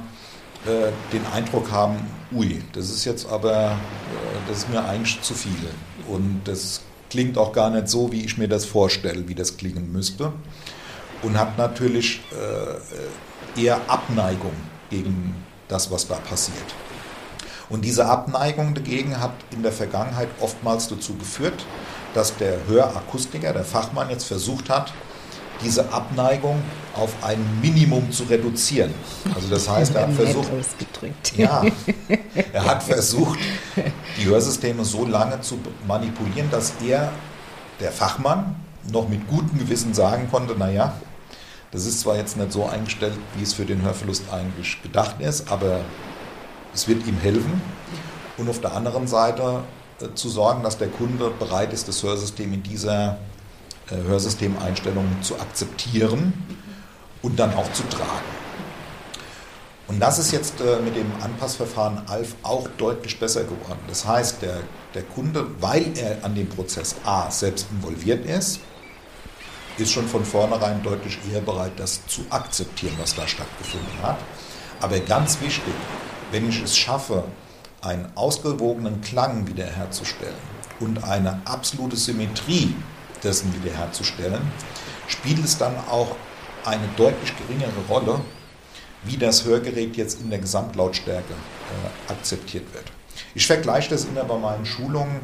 äh, 0.66 0.92
den 1.14 1.26
Eindruck 1.34 1.72
haben, 1.72 2.00
ui, 2.32 2.62
das 2.74 2.90
ist 2.90 3.06
jetzt 3.06 3.30
aber, 3.30 3.54
äh, 3.54 4.48
das 4.48 4.60
ist 4.60 4.70
mir 4.70 4.84
eigentlich 4.84 5.22
zu 5.22 5.34
viel. 5.34 5.52
Und 6.08 6.42
das 6.46 6.82
klingt 7.10 7.38
auch 7.38 7.54
gar 7.54 7.70
nicht 7.70 7.88
so, 7.88 8.12
wie 8.12 8.24
ich 8.24 8.38
mir 8.38 8.48
das 8.48 8.66
vorstelle, 8.66 9.28
wie 9.28 9.36
das 9.36 9.58
klingen 9.58 9.92
müsste. 9.92 10.34
Und 11.22 11.38
hat 11.38 11.58
natürlich 11.58 12.22
äh, 13.56 13.62
eher 13.62 13.80
Abneigung 13.88 14.54
gegen 14.90 15.36
das, 15.68 15.92
was 15.92 16.08
da 16.08 16.16
passiert. 16.16 16.76
Und 17.70 17.84
diese 17.84 18.06
Abneigung 18.06 18.76
dagegen 18.76 19.20
hat 19.20 19.32
in 19.52 19.64
der 19.64 19.72
Vergangenheit 19.72 20.30
oftmals 20.40 20.88
dazu 20.88 21.16
geführt, 21.16 21.66
dass 22.14 22.38
der 22.38 22.68
Hörakustiker, 22.68 23.54
der 23.54 23.64
Fachmann 23.64 24.10
jetzt 24.10 24.26
versucht 24.26 24.70
hat, 24.70 24.94
diese 25.64 25.92
Abneigung 25.92 26.62
auf 26.96 27.14
ein 27.22 27.40
Minimum 27.62 28.12
zu 28.12 28.24
reduzieren. 28.24 28.94
Also 29.34 29.48
das 29.50 29.70
heißt, 29.70 29.96
er 29.96 30.08
hat 30.08 30.14
versucht, 30.14 30.50
ja, 31.36 31.64
er 32.54 32.66
hat 32.66 32.84
versucht, 32.84 33.40
die 34.18 34.26
Hörsysteme 34.26 34.86
so 34.86 35.06
lange 35.06 35.42
zu 35.42 35.60
manipulieren, 35.88 36.50
dass 36.52 36.74
er, 36.86 37.12
der 37.80 37.92
Fachmann, 37.92 38.56
noch 38.92 39.10
mit 39.10 39.28
gutem 39.28 39.58
Gewissen 39.58 39.94
sagen 39.94 40.30
konnte, 40.30 40.56
naja, 40.58 40.94
das 41.72 41.86
ist 41.86 42.02
zwar 42.02 42.16
jetzt 42.16 42.38
nicht 42.38 42.52
so 42.52 42.66
eingestellt, 42.66 43.18
wie 43.36 43.44
es 43.44 43.54
für 43.54 43.66
den 43.66 43.82
Hörverlust 43.82 44.24
eigentlich 44.32 44.82
gedacht 44.82 45.20
ist, 45.20 45.52
aber 45.52 45.82
es 46.74 46.88
wird 46.88 47.06
ihm 47.08 47.18
helfen. 47.18 47.62
Und 48.38 48.50
auf 48.50 48.62
der 48.62 48.74
anderen 48.74 49.08
Seite 49.08 49.62
äh, 50.02 50.14
zu 50.14 50.30
sorgen, 50.30 50.64
dass 50.64 50.78
der 50.78 50.90
Kunde 50.90 51.32
bereit 51.32 51.74
ist, 51.74 51.88
das 51.88 52.04
Hörsystem 52.04 52.54
in 52.54 52.64
dieser 52.64 53.18
äh, 53.92 53.96
Hörsystemeinstellung 53.96 55.06
zu 55.22 55.40
akzeptieren 55.40 56.34
und 57.22 57.40
dann 57.40 57.54
auch 57.54 57.72
zu 57.74 57.84
tragen. 57.84 58.36
Und 59.88 60.00
das 60.00 60.18
ist 60.18 60.32
jetzt 60.32 60.62
äh, 60.62 60.80
mit 60.80 60.96
dem 60.96 61.12
Anpassverfahren 61.22 62.02
ALF 62.08 62.36
auch 62.42 62.68
deutlich 62.78 63.20
besser 63.20 63.44
geworden. 63.44 63.80
Das 63.88 64.06
heißt, 64.06 64.42
der, 64.42 64.62
der 64.96 65.04
Kunde, 65.04 65.46
weil 65.62 65.98
er 65.98 66.24
an 66.24 66.34
dem 66.34 66.50
Prozess 66.50 66.96
A 67.06 67.30
selbst 67.30 67.68
involviert 67.72 68.26
ist, 68.26 68.60
ist 69.78 69.92
schon 69.92 70.08
von 70.08 70.26
vornherein 70.26 70.82
deutlich 70.82 71.20
eher 71.32 71.42
bereit, 71.42 71.74
das 71.78 72.06
zu 72.08 72.22
akzeptieren, 72.30 72.94
was 73.00 73.14
da 73.14 73.28
stattgefunden 73.28 74.02
hat. 74.02 74.18
Aber 74.82 75.00
ganz 75.00 75.40
wichtig, 75.42 75.74
wenn 76.32 76.50
ich 76.50 76.64
es 76.64 76.76
schaffe, 76.76 77.26
einen 77.82 78.08
ausgewogenen 78.16 79.02
Klang 79.02 79.48
wiederherzustellen 79.48 80.34
und 80.80 81.04
eine 81.04 81.42
absolute 81.46 81.96
Symmetrie 81.96 82.74
dessen 83.26 83.54
wiederherzustellen, 83.54 84.42
spielt 85.08 85.44
es 85.44 85.58
dann 85.58 85.76
auch 85.90 86.16
eine 86.64 86.88
deutlich 86.96 87.34
geringere 87.38 87.72
Rolle, 87.90 88.22
wie 89.04 89.18
das 89.18 89.46
Hörgerät 89.46 89.98
jetzt 89.98 90.22
in 90.22 90.30
der 90.30 90.40
Gesamtlautstärke 90.40 91.34
äh, 91.34 92.12
akzeptiert 92.12 92.74
wird. 92.74 92.86
Ich 93.34 93.46
vergleiche 93.46 93.90
das 93.90 94.06
immer 94.06 94.24
bei 94.24 94.38
meinen 94.38 94.66
Schulungen, 94.66 95.20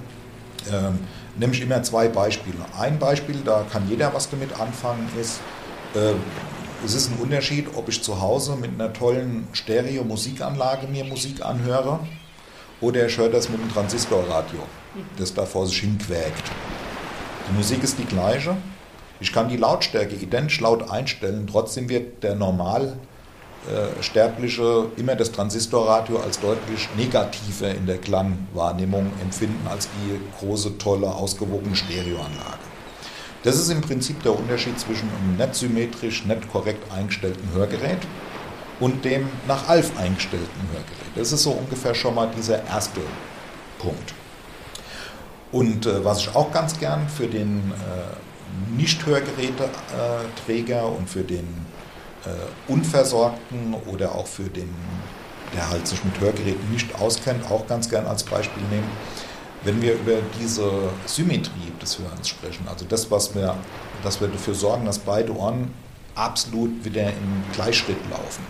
äh, 0.70 0.92
nämlich 1.40 1.62
immer 1.62 1.82
zwei 1.84 2.08
Beispiele. 2.08 2.58
Ein 2.78 3.00
Beispiel, 3.00 3.38
da 3.44 3.66
kann 3.72 3.88
jeder 3.90 4.14
was 4.14 4.30
damit 4.30 4.60
anfangen, 4.60 5.08
ist, 5.20 5.40
äh, 5.96 6.14
es 6.86 6.94
ist 6.96 7.12
ein 7.12 7.18
Unterschied, 7.22 7.68
ob 7.76 7.90
ich 7.90 8.02
zu 8.02 8.22
Hause 8.22 8.56
mit 8.56 8.72
einer 8.72 8.92
tollen 8.92 9.48
Stereo-Musikanlage 9.54 10.88
mir 10.88 11.04
Musik 11.04 11.44
anhöre 11.44 12.00
oder 12.82 13.06
ich 13.06 13.18
höre 13.18 13.30
das 13.30 13.50
mit 13.50 13.62
einem 13.62 13.72
Transistorradio, 13.72 14.62
das 15.18 15.34
da 15.34 15.46
vor 15.46 15.68
sich 15.68 15.80
hin 15.80 15.98
quäkt. 15.98 16.52
Die 17.50 17.54
Musik 17.54 17.84
ist 17.84 17.98
die 17.98 18.06
gleiche. 18.06 18.56
Ich 19.20 19.32
kann 19.32 19.50
die 19.50 19.58
Lautstärke 19.58 20.16
identisch 20.16 20.60
laut 20.62 20.90
einstellen, 20.90 21.48
trotzdem 21.50 21.90
wird 21.90 22.24
der 22.24 22.36
normal 22.36 22.98
äh, 23.70 24.02
Sterbliche 24.02 24.88
immer 24.98 25.16
das 25.16 25.32
Transistorradio 25.32 26.20
als 26.20 26.40
deutlich 26.40 26.90
negativer 26.98 27.70
in 27.70 27.86
der 27.86 28.00
Klangwahrnehmung 28.00 29.12
empfinden 29.22 29.68
als 29.70 29.88
die 29.88 30.20
große, 30.40 30.80
tolle, 30.80 31.08
ausgewogene 31.08 31.76
Stereoanlage. 31.76 32.58
Das 33.44 33.58
ist 33.58 33.70
im 33.70 33.82
Prinzip 33.82 34.24
der 34.24 34.38
Unterschied 34.38 34.80
zwischen 34.80 35.10
einem 35.10 35.38
nicht 35.38 35.56
symmetrisch, 35.56 36.26
nicht 36.26 36.52
korrekt 36.52 36.92
eingestellten 36.92 37.54
Hörgerät 37.54 38.00
und 38.80 39.06
dem 39.06 39.30
nach 39.48 39.70
ALF 39.70 39.92
eingestellten 39.98 40.62
Hörgerät. 40.72 41.12
Das 41.16 41.32
ist 41.32 41.44
so 41.44 41.52
ungefähr 41.52 41.94
schon 41.94 42.16
mal 42.16 42.32
dieser 42.36 42.66
erste 42.66 43.02
Punkt. 43.78 44.16
Und 45.52 45.86
äh, 45.86 46.06
was 46.06 46.22
ich 46.22 46.34
auch 46.36 46.52
ganz 46.52 46.80
gern 46.80 47.08
für 47.10 47.28
den 47.28 47.72
äh, 47.72 48.74
Nicht-Hörgeräteträger 48.76 50.86
und 50.86 51.10
für 51.10 51.24
den 51.24 51.48
äh, 52.26 52.30
Unversorgten 52.72 53.76
oder 53.88 54.16
auch 54.16 54.28
für 54.28 54.50
den, 54.50 54.70
der 55.56 55.70
halt 55.70 55.88
sich 55.88 56.04
mit 56.04 56.20
Hörgeräten 56.20 56.72
nicht 56.72 57.00
auskennt, 57.00 57.50
auch 57.52 57.68
ganz 57.68 57.90
gern 57.90 58.06
als 58.06 58.24
Beispiel 58.24 58.64
nehmen, 58.70 58.90
wenn 59.64 59.82
wir 59.82 59.94
über 59.94 60.18
diese 60.40 60.70
Symmetrie 61.06 61.72
des 61.82 62.00
Hörens 62.00 62.28
sprechen, 62.28 62.68
also 62.68 62.86
das, 62.86 63.10
was 63.12 63.36
wir, 63.36 63.56
dass 64.04 64.20
wir 64.20 64.28
dafür 64.28 64.56
sorgen, 64.56 64.86
dass 64.86 65.00
beide 65.00 65.36
Ohren 65.36 65.74
absolut 66.16 66.84
wieder 66.84 67.08
im 67.08 67.44
Gleichschritt 67.54 67.98
laufen. 68.10 68.44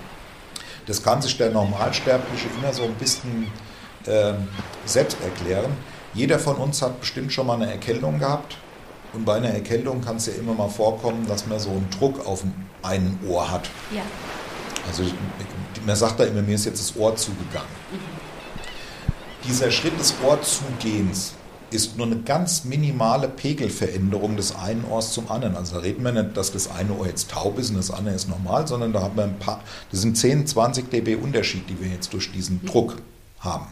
Das 0.86 1.04
kann 1.04 1.22
sich 1.22 1.38
der 1.38 1.52
Normalsterbliche 1.52 2.48
immer 2.58 2.74
so 2.74 2.84
ein 2.84 2.96
bisschen 2.96 3.48
äh, 4.06 4.34
selbst 4.86 5.18
erklären. 5.24 5.72
Jeder 6.14 6.40
von 6.40 6.58
uns 6.58 6.82
hat 6.82 7.00
bestimmt 7.00 7.32
schon 7.32 7.48
mal 7.48 7.56
eine 7.56 7.72
Erkältung 7.72 8.20
gehabt. 8.20 8.58
Und 9.14 9.26
bei 9.26 9.36
einer 9.36 9.50
Erkältung 9.50 10.02
kann 10.02 10.18
es 10.18 10.28
ja 10.28 10.34
immer 10.34 10.54
mal 10.54 10.70
vorkommen, 10.70 11.26
dass 11.28 11.46
man 11.48 11.60
so 11.60 11.70
einen 11.70 11.90
Druck 11.90 12.26
auf 12.26 12.44
einem 12.82 13.20
Ohr 13.28 13.52
hat. 13.52 13.70
Ja. 13.94 14.04
Also 14.88 15.04
man 15.86 15.96
sagt 15.96 16.20
da 16.20 16.24
immer, 16.24 16.42
mir 16.42 16.56
ist 16.56 16.66
jetzt 16.66 16.80
das 16.80 16.98
Ohr 16.98 17.16
zugegangen. 17.16 17.68
Mhm. 17.92 19.48
Dieser 19.48 19.72
Schritt 19.72 20.00
des 20.00 20.14
Ohrzugehens 20.24 21.34
ist 21.72 21.98
nur 21.98 22.06
eine 22.06 22.18
ganz 22.18 22.66
minimale 22.66 23.28
Pegelveränderung 23.28 24.36
des 24.36 24.56
einen 24.56 24.84
Ohrs 24.86 25.14
zum 25.14 25.32
anderen. 25.32 25.56
Also 25.56 25.76
da 25.76 25.82
reden 25.82 26.04
wir 26.04 26.12
nicht, 26.12 26.36
dass 26.38 26.52
das 26.52 26.70
eine 26.70 26.94
Ohr 26.94 27.08
jetzt 27.08 27.32
taub 27.32 27.58
ist 27.58 27.70
und 27.70 27.78
das 27.78 27.92
andere 27.92 28.14
ist 28.14 28.30
normal, 28.30 28.68
sondern 28.68 28.94
da 28.94 29.02
haben 29.02 29.16
wir 29.16 29.24
ein 29.24 29.40
paar, 29.40 29.62
das 29.90 30.02
sind 30.02 30.18
10, 30.18 30.48
20 30.48 30.90
dB 30.90 31.16
Unterschied, 31.16 31.70
die 31.70 31.80
wir 31.80 31.90
jetzt 31.90 32.14
durch 32.14 32.32
diesen 32.32 32.66
Druck 32.66 32.98
haben. 33.40 33.68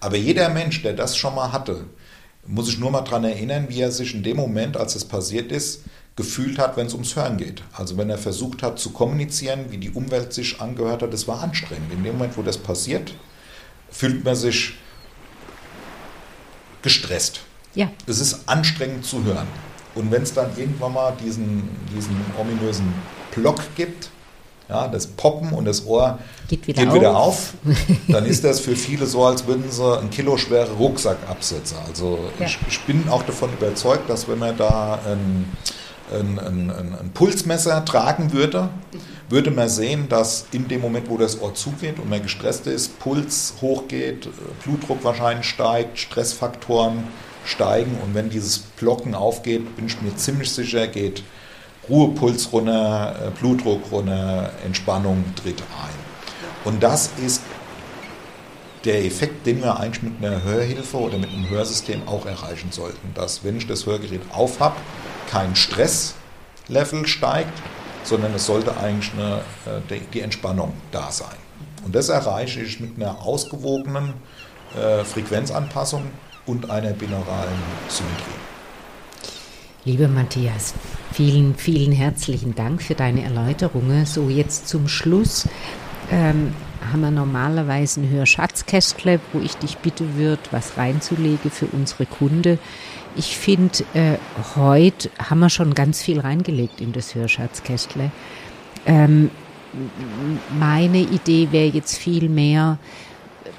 Aber 0.00 0.16
jeder 0.16 0.48
Mensch, 0.48 0.82
der 0.82 0.94
das 0.94 1.16
schon 1.16 1.34
mal 1.34 1.52
hatte, 1.52 1.84
muss 2.46 2.66
sich 2.66 2.78
nur 2.78 2.90
mal 2.90 3.02
daran 3.02 3.24
erinnern, 3.24 3.66
wie 3.68 3.80
er 3.80 3.92
sich 3.92 4.14
in 4.14 4.22
dem 4.22 4.38
Moment, 4.38 4.76
als 4.76 4.94
es 4.94 5.04
passiert 5.04 5.52
ist, 5.52 5.84
gefühlt 6.16 6.58
hat, 6.58 6.76
wenn 6.76 6.86
es 6.86 6.94
ums 6.94 7.14
Hören 7.14 7.36
geht. 7.36 7.62
Also 7.72 7.96
wenn 7.96 8.10
er 8.10 8.18
versucht 8.18 8.62
hat 8.62 8.78
zu 8.78 8.90
kommunizieren, 8.90 9.66
wie 9.70 9.78
die 9.78 9.90
Umwelt 9.90 10.32
sich 10.32 10.60
angehört 10.60 11.02
hat, 11.02 11.12
das 11.12 11.28
war 11.28 11.42
anstrengend. 11.42 11.92
In 11.92 12.02
dem 12.02 12.14
Moment, 12.14 12.36
wo 12.36 12.42
das 12.42 12.58
passiert, 12.58 13.14
fühlt 13.90 14.24
man 14.24 14.34
sich 14.34 14.74
gestresst. 16.82 17.40
Ja. 17.74 17.90
Es 18.06 18.20
ist 18.20 18.48
anstrengend 18.48 19.04
zu 19.04 19.22
hören. 19.24 19.46
Und 19.94 20.10
wenn 20.10 20.22
es 20.22 20.32
dann 20.32 20.50
irgendwann 20.56 20.94
mal 20.94 21.16
diesen, 21.22 21.68
diesen 21.94 22.16
ominösen 22.38 22.92
Block 23.34 23.62
gibt, 23.76 24.10
ja, 24.70 24.86
das 24.88 25.08
Poppen 25.08 25.52
und 25.52 25.64
das 25.64 25.84
Ohr 25.84 26.18
geht 26.48 26.66
wieder, 26.66 26.82
geht 26.82 26.90
auf. 26.90 26.94
wieder 26.94 27.16
auf. 27.16 27.54
dann 28.08 28.24
ist 28.24 28.44
das 28.44 28.60
für 28.60 28.76
viele 28.76 29.06
so, 29.06 29.24
als 29.24 29.46
würden 29.46 29.64
sie 29.68 29.98
einen 29.98 30.10
Kilo 30.10 30.36
schwere 30.36 30.72
Rucksack 30.72 31.18
absetzen. 31.28 31.76
Also 31.88 32.18
ja. 32.38 32.46
ich, 32.46 32.58
ich, 32.68 32.80
bin 32.82 33.08
auch 33.08 33.24
davon 33.24 33.52
überzeugt, 33.52 34.08
dass 34.08 34.28
wenn 34.28 34.38
man 34.38 34.56
da 34.56 35.00
ein, 35.04 35.46
ein, 36.12 36.38
ein, 36.38 36.70
ein, 36.70 37.10
Pulsmesser 37.12 37.84
tragen 37.84 38.32
würde, 38.32 38.68
würde 39.28 39.50
man 39.50 39.68
sehen, 39.68 40.08
dass 40.08 40.46
in 40.52 40.68
dem 40.68 40.80
Moment, 40.80 41.10
wo 41.10 41.18
das 41.18 41.40
Ohr 41.40 41.54
zugeht 41.54 41.98
und 41.98 42.08
man 42.08 42.22
gestresst 42.22 42.66
ist, 42.66 42.98
Puls 43.00 43.54
hochgeht, 43.60 44.28
Blutdruck 44.64 45.02
wahrscheinlich 45.04 45.46
steigt, 45.46 45.98
Stressfaktoren 45.98 47.04
steigen 47.44 47.98
und 48.04 48.14
wenn 48.14 48.30
dieses 48.30 48.58
Blocken 48.58 49.14
aufgeht, 49.14 49.76
bin 49.76 49.86
ich 49.86 50.00
mir 50.00 50.14
ziemlich 50.14 50.52
sicher, 50.52 50.86
geht 50.86 51.22
Ruhepuls 51.90 52.52
runter, 52.52 53.16
äh, 53.26 53.30
Blutdruck 53.38 53.90
runter, 53.90 54.50
Entspannung 54.64 55.24
tritt 55.34 55.60
ein. 55.60 56.10
Und 56.64 56.82
das 56.82 57.10
ist 57.18 57.42
der 58.84 59.04
Effekt, 59.04 59.46
den 59.46 59.62
wir 59.62 59.78
eigentlich 59.78 60.02
mit 60.02 60.24
einer 60.24 60.42
Hörhilfe 60.42 60.96
oder 60.96 61.18
mit 61.18 61.30
einem 61.30 61.48
Hörsystem 61.50 62.06
auch 62.06 62.24
erreichen 62.24 62.70
sollten, 62.70 63.12
dass 63.14 63.44
wenn 63.44 63.56
ich 63.56 63.66
das 63.66 63.86
Hörgerät 63.86 64.22
auf 64.32 64.60
habe, 64.60 64.76
kein 65.28 65.54
Stresslevel 65.54 67.06
steigt, 67.06 67.52
sondern 68.04 68.34
es 68.34 68.46
sollte 68.46 68.76
eigentlich 68.78 69.12
eine, 69.12 69.40
äh, 69.66 70.00
die 70.12 70.20
Entspannung 70.20 70.72
da 70.92 71.10
sein. 71.10 71.36
Und 71.84 71.94
das 71.94 72.08
erreiche 72.08 72.60
ich 72.60 72.80
mit 72.80 72.96
einer 72.96 73.20
ausgewogenen 73.22 74.14
äh, 74.76 75.04
Frequenzanpassung 75.04 76.04
und 76.46 76.70
einer 76.70 76.92
binauralen 76.92 77.62
Symmetrie. 77.88 78.49
Lieber 79.86 80.08
Matthias, 80.08 80.74
vielen, 81.10 81.54
vielen 81.54 81.92
herzlichen 81.92 82.54
Dank 82.54 82.82
für 82.82 82.94
deine 82.94 83.22
Erläuterungen. 83.22 84.04
So, 84.04 84.28
jetzt 84.28 84.68
zum 84.68 84.88
Schluss 84.88 85.48
ähm, 86.10 86.52
haben 86.92 87.00
wir 87.00 87.10
normalerweise 87.10 88.02
ein 88.02 88.10
Hörschatzkästle, 88.10 89.20
wo 89.32 89.40
ich 89.40 89.56
dich 89.56 89.78
bitte 89.78 90.16
würde, 90.16 90.42
was 90.50 90.76
reinzulegen 90.76 91.50
für 91.50 91.64
unsere 91.64 92.04
Kunde. 92.04 92.58
Ich 93.16 93.38
finde, 93.38 93.84
äh, 93.94 94.18
heute 94.54 95.08
haben 95.18 95.38
wir 95.38 95.48
schon 95.48 95.72
ganz 95.72 96.02
viel 96.02 96.20
reingelegt 96.20 96.82
in 96.82 96.92
das 96.92 97.14
Hörschatzkästle. 97.14 98.10
Ähm, 98.84 99.30
meine 100.58 100.98
Idee 100.98 101.48
wäre 101.52 101.68
jetzt 101.68 101.96
viel 101.96 102.28
mehr, 102.28 102.78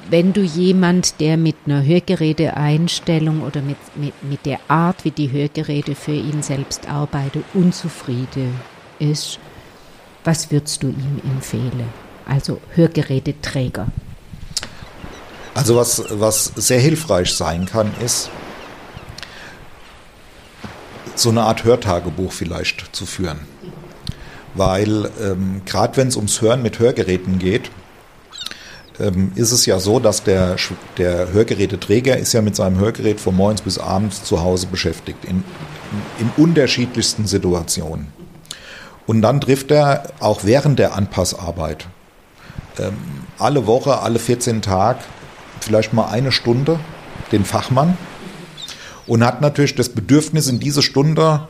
wenn 0.10 0.34
du 0.34 0.42
jemand, 0.42 1.20
der 1.20 1.38
mit 1.38 1.56
einer 1.66 1.84
Hörgeräteeinstellung 1.84 3.44
oder 3.44 3.62
mit, 3.62 3.78
mit, 3.96 4.14
mit 4.24 4.46
der 4.46 4.60
Art, 4.68 5.06
wie 5.06 5.12
die 5.12 5.32
Hörgeräte 5.32 5.96
für 5.96 6.14
ihn 6.14 6.44
selbst 6.44 6.90
arbeiten, 6.90 7.44
unzufrieden 7.54 8.60
ist, 9.00 9.40
was 10.24 10.52
würdest 10.52 10.84
du 10.84 10.90
ihm 10.90 11.22
empfehlen? 11.24 11.90
also 12.32 12.62
Hörgeräteträger? 12.76 13.88
Also 15.54 15.76
was, 15.76 16.04
was 16.10 16.46
sehr 16.56 16.80
hilfreich 16.80 17.34
sein 17.34 17.66
kann, 17.66 17.92
ist, 18.04 18.30
so 21.16 21.30
eine 21.30 21.44
Art 21.44 21.66
Hörtagebuch 21.66 22.32
vielleicht 22.32 22.96
zu 22.96 23.06
führen. 23.06 23.40
Weil 24.54 25.12
ähm, 25.22 25.62
gerade 25.66 25.98
wenn 25.98 26.08
es 26.08 26.16
ums 26.16 26.42
Hören 26.42 26.62
mit 26.62 26.80
Hörgeräten 26.80 27.38
geht, 27.38 27.70
ähm, 29.02 29.32
ist 29.36 29.52
es 29.52 29.66
ja 29.66 29.80
so, 29.80 30.00
dass 30.00 30.24
der, 30.24 30.56
der 30.98 31.34
Hörgeräteträger 31.34 32.18
ist 32.18 32.34
ja 32.34 32.42
mit 32.42 32.56
seinem 32.56 32.80
Hörgerät 32.80 33.20
von 33.20 33.36
morgens 33.36 33.62
bis 33.62 33.78
abends 33.78 34.24
zu 34.24 34.42
Hause 34.42 34.68
beschäftigt, 34.68 35.26
in, 35.26 35.44
in 36.20 36.32
unterschiedlichsten 36.38 37.26
Situationen. 37.26 38.08
Und 39.08 39.22
dann 39.22 39.42
trifft 39.42 39.72
er 39.72 40.04
auch 40.20 40.42
während 40.44 40.80
der 40.80 40.96
Anpassarbeit 40.96 41.88
ähm, 42.80 42.94
alle 43.40 43.68
Woche, 43.68 44.00
alle 44.00 44.20
14 44.20 44.62
Tage, 44.62 45.00
vielleicht 45.60 45.94
mal 45.94 46.10
eine 46.10 46.32
Stunde 46.32 46.80
den 47.32 47.46
Fachmann 47.46 47.98
und 49.08 49.26
hat 49.26 49.42
natürlich 49.42 49.76
das 49.76 49.90
Bedürfnis, 49.90 50.48
in 50.48 50.60
diese 50.60 50.82
Stunde 50.82 51.48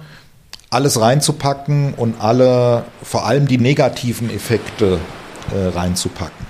alles 0.69 1.01
reinzupacken 1.01 1.93
und 1.95 2.21
alle, 2.21 2.85
vor 3.03 3.25
allem 3.25 3.47
die 3.47 3.57
negativen 3.57 4.29
Effekte 4.29 4.99
äh, 5.53 5.77
reinzupacken. 5.77 6.40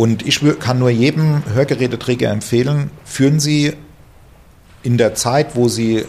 Und 0.00 0.26
ich 0.26 0.40
kann 0.60 0.78
nur 0.78 0.88
jedem 0.88 1.42
Hörgeräteträger 1.52 2.30
empfehlen, 2.30 2.90
führen 3.04 3.38
Sie 3.38 3.74
in 4.82 4.96
der 4.96 5.14
Zeit, 5.14 5.56
wo 5.56 5.68
Sie 5.68 6.06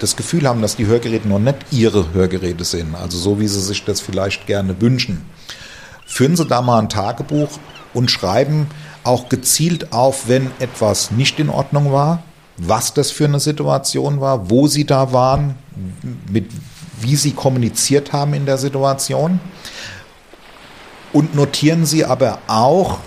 das 0.00 0.16
Gefühl 0.16 0.48
haben, 0.48 0.60
dass 0.60 0.74
die 0.74 0.86
Hörgeräte 0.86 1.28
noch 1.28 1.38
nicht 1.38 1.58
Ihre 1.70 2.12
Hörgeräte 2.14 2.64
sind, 2.64 2.96
also 2.96 3.16
so 3.16 3.38
wie 3.38 3.46
Sie 3.46 3.60
sich 3.60 3.84
das 3.84 4.00
vielleicht 4.00 4.48
gerne 4.48 4.80
wünschen, 4.80 5.24
führen 6.04 6.34
Sie 6.34 6.44
da 6.44 6.62
mal 6.62 6.80
ein 6.80 6.88
Tagebuch 6.88 7.60
und 7.94 8.10
schreiben 8.10 8.66
auch 9.04 9.28
gezielt 9.28 9.92
auf, 9.92 10.26
wenn 10.26 10.50
etwas 10.58 11.12
nicht 11.12 11.38
in 11.38 11.48
Ordnung 11.48 11.92
war, 11.92 12.24
was 12.56 12.92
das 12.92 13.12
für 13.12 13.26
eine 13.26 13.38
Situation 13.38 14.20
war, 14.20 14.50
wo 14.50 14.66
Sie 14.66 14.84
da 14.84 15.12
waren, 15.12 15.54
mit, 16.28 16.50
wie 17.00 17.14
Sie 17.14 17.30
kommuniziert 17.30 18.12
haben 18.12 18.34
in 18.34 18.46
der 18.46 18.58
Situation. 18.58 19.38
Und 21.12 21.36
notieren 21.36 21.86
Sie 21.86 22.04
aber 22.04 22.40
auch, 22.48 22.98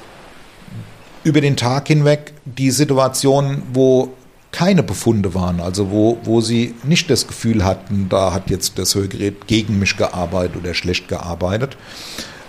über 1.25 1.41
den 1.41 1.57
Tag 1.57 1.87
hinweg 1.87 2.33
die 2.45 2.71
Situation, 2.71 3.63
wo 3.73 4.13
keine 4.51 4.83
Befunde 4.83 5.33
waren, 5.33 5.59
also 5.59 5.91
wo, 5.91 6.17
wo 6.23 6.39
sie 6.39 6.75
nicht 6.83 7.09
das 7.09 7.27
Gefühl 7.27 7.65
hatten, 7.65 8.07
da 8.07 8.31
hat 8.31 8.49
jetzt 8.49 8.77
das 8.79 8.95
Hörgerät 8.95 9.47
gegen 9.47 9.79
mich 9.79 9.97
gearbeitet 9.97 10.55
oder 10.55 10.73
schlecht 10.73 11.09
gearbeitet. 11.09 11.75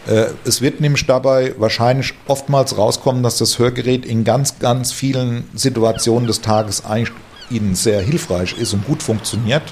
Äh, 0.07 0.27
es 0.45 0.61
wird 0.61 0.81
nämlich 0.81 1.07
dabei 1.07 1.55
wahrscheinlich 1.59 2.13
oftmals 2.29 2.79
rauskommen, 2.79 3.25
dass 3.25 3.39
das 3.39 3.59
Hörgerät 3.59 4.05
in 4.05 4.23
ganz, 4.23 4.61
ganz 4.61 4.93
vielen 4.93 5.45
Situationen 5.55 6.29
des 6.29 6.43
Tages 6.43 6.85
eigentlich 6.85 7.17
Ihnen 7.51 7.75
sehr 7.75 8.03
hilfreich 8.03 8.57
ist 8.59 8.75
und 8.75 8.87
gut 8.87 9.03
funktioniert 9.03 9.63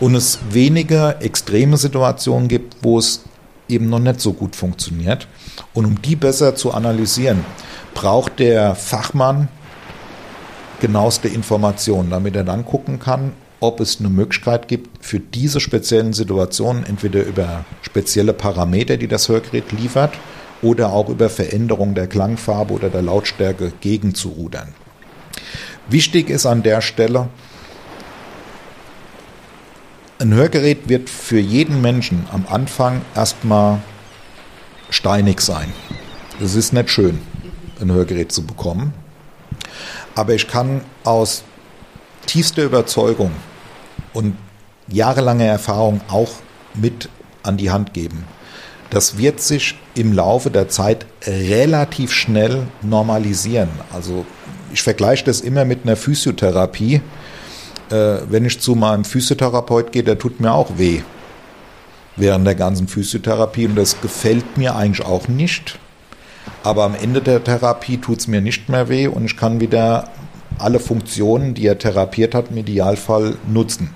und 0.00 0.14
es 0.14 0.38
wenige 0.50 1.16
extreme 1.20 1.76
Situationen 1.76 2.48
gibt, 2.48 2.78
wo 2.82 2.98
es 2.98 3.22
eben 3.68 3.88
noch 3.88 3.98
nicht 3.98 4.20
so 4.20 4.32
gut 4.32 4.56
funktioniert. 4.56 5.28
Und 5.74 5.84
um 5.84 6.02
die 6.02 6.16
besser 6.16 6.54
zu 6.54 6.72
analysieren, 6.72 7.44
braucht 7.94 8.38
der 8.38 8.74
Fachmann 8.74 9.48
genaueste 10.80 11.28
Informationen, 11.28 12.10
damit 12.10 12.36
er 12.36 12.44
dann 12.44 12.64
gucken 12.64 12.98
kann, 12.98 13.32
ob 13.60 13.80
es 13.80 14.00
eine 14.00 14.08
Möglichkeit 14.08 14.68
gibt, 14.68 15.04
für 15.04 15.20
diese 15.20 15.60
speziellen 15.60 16.12
Situationen 16.12 16.84
entweder 16.84 17.22
über 17.22 17.64
spezielle 17.82 18.32
Parameter, 18.32 18.96
die 18.96 19.08
das 19.08 19.28
Hörgerät 19.28 19.70
liefert, 19.72 20.14
oder 20.62 20.92
auch 20.92 21.08
über 21.08 21.30
Veränderung 21.30 21.94
der 21.94 22.06
Klangfarbe 22.06 22.74
oder 22.74 22.90
der 22.90 23.02
Lautstärke 23.02 23.72
gegenzurudern. 23.80 24.74
Wichtig 25.88 26.30
ist 26.30 26.46
an 26.46 26.62
der 26.62 26.80
Stelle, 26.80 27.28
ein 30.18 30.34
Hörgerät 30.34 30.88
wird 30.88 31.08
für 31.08 31.38
jeden 31.40 31.80
Menschen 31.80 32.26
am 32.30 32.44
Anfang 32.46 33.00
erstmal 33.14 33.80
steinig 34.90 35.40
sein. 35.40 35.72
Das 36.40 36.54
ist 36.54 36.72
nicht 36.72 36.90
schön 36.90 37.20
ein 37.80 37.92
Hörgerät 37.92 38.32
zu 38.32 38.42
bekommen. 38.42 38.92
Aber 40.14 40.34
ich 40.34 40.48
kann 40.48 40.82
aus 41.04 41.44
tiefster 42.26 42.64
Überzeugung 42.64 43.32
und 44.12 44.36
jahrelanger 44.88 45.44
Erfahrung 45.44 46.00
auch 46.08 46.30
mit 46.74 47.08
an 47.42 47.56
die 47.56 47.70
Hand 47.70 47.94
geben. 47.94 48.24
Das 48.90 49.16
wird 49.16 49.40
sich 49.40 49.78
im 49.94 50.12
Laufe 50.12 50.50
der 50.50 50.68
Zeit 50.68 51.06
relativ 51.24 52.12
schnell 52.12 52.66
normalisieren. 52.82 53.68
Also 53.92 54.26
ich 54.72 54.82
vergleiche 54.82 55.24
das 55.24 55.40
immer 55.40 55.64
mit 55.64 55.84
einer 55.84 55.96
Physiotherapie. 55.96 57.00
Äh, 57.90 58.18
wenn 58.28 58.44
ich 58.44 58.60
zu 58.60 58.74
meinem 58.74 59.04
Physiotherapeut 59.04 59.92
gehe, 59.92 60.02
der 60.02 60.18
tut 60.18 60.40
mir 60.40 60.52
auch 60.52 60.76
weh 60.76 61.02
während 62.16 62.46
der 62.46 62.54
ganzen 62.54 62.88
Physiotherapie 62.88 63.66
und 63.66 63.76
das 63.76 64.00
gefällt 64.00 64.56
mir 64.56 64.76
eigentlich 64.76 65.06
auch 65.06 65.28
nicht. 65.28 65.78
Aber 66.62 66.84
am 66.84 66.94
Ende 66.94 67.20
der 67.20 67.42
Therapie 67.42 67.98
tut 67.98 68.20
es 68.20 68.26
mir 68.26 68.40
nicht 68.40 68.68
mehr 68.68 68.88
weh 68.88 69.06
und 69.06 69.24
ich 69.24 69.36
kann 69.36 69.60
wieder 69.60 70.08
alle 70.58 70.80
Funktionen, 70.80 71.54
die 71.54 71.66
er 71.66 71.78
therapiert 71.78 72.34
hat, 72.34 72.50
im 72.50 72.58
Idealfall 72.58 73.36
nutzen. 73.48 73.94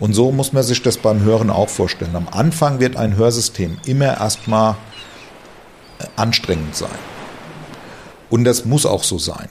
Und 0.00 0.14
so 0.14 0.32
muss 0.32 0.52
man 0.52 0.62
sich 0.62 0.82
das 0.82 0.96
beim 0.96 1.22
Hören 1.22 1.50
auch 1.50 1.68
vorstellen. 1.68 2.16
Am 2.16 2.28
Anfang 2.28 2.80
wird 2.80 2.96
ein 2.96 3.16
Hörsystem 3.16 3.78
immer 3.84 4.18
erstmal 4.18 4.76
äh, 5.98 6.06
anstrengend 6.16 6.74
sein. 6.74 6.88
Und 8.30 8.44
das 8.44 8.64
muss 8.64 8.86
auch 8.86 9.04
so 9.04 9.18
sein. 9.18 9.48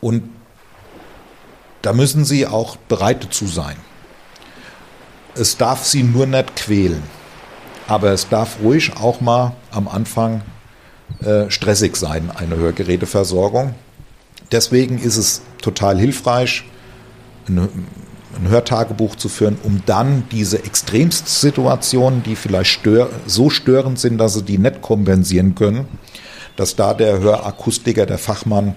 Und 0.00 0.30
da 1.82 1.92
müssen 1.92 2.24
Sie 2.24 2.46
auch 2.46 2.76
bereit 2.76 3.24
dazu 3.24 3.46
sein. 3.46 3.76
Es 5.38 5.56
darf 5.56 5.84
Sie 5.84 6.02
nur 6.02 6.26
nicht 6.26 6.56
quälen. 6.56 7.02
Aber 7.88 8.10
es 8.10 8.28
darf 8.28 8.58
ruhig 8.62 8.96
auch 8.96 9.20
mal 9.20 9.52
am 9.70 9.86
Anfang 9.86 10.42
äh, 11.22 11.50
stressig 11.50 11.96
sein, 11.96 12.30
eine 12.34 12.56
Hörgeräteversorgung. 12.56 13.74
Deswegen 14.50 14.98
ist 14.98 15.16
es 15.16 15.42
total 15.60 15.98
hilfreich, 15.98 16.64
ein, 17.48 17.58
ein 17.58 18.48
Hörtagebuch 18.48 19.16
zu 19.16 19.28
führen, 19.28 19.56
um 19.62 19.82
dann 19.86 20.24
diese 20.30 20.64
Extremstsituationen, 20.64 22.22
die 22.22 22.36
vielleicht 22.36 22.70
stör, 22.70 23.10
so 23.26 23.50
störend 23.50 23.98
sind, 23.98 24.18
dass 24.18 24.34
sie 24.34 24.42
die 24.42 24.58
nicht 24.58 24.82
kompensieren 24.82 25.54
können, 25.54 25.86
dass 26.56 26.76
da 26.76 26.92
der 26.94 27.20
Hörakustiker, 27.20 28.06
der 28.06 28.18
Fachmann, 28.18 28.74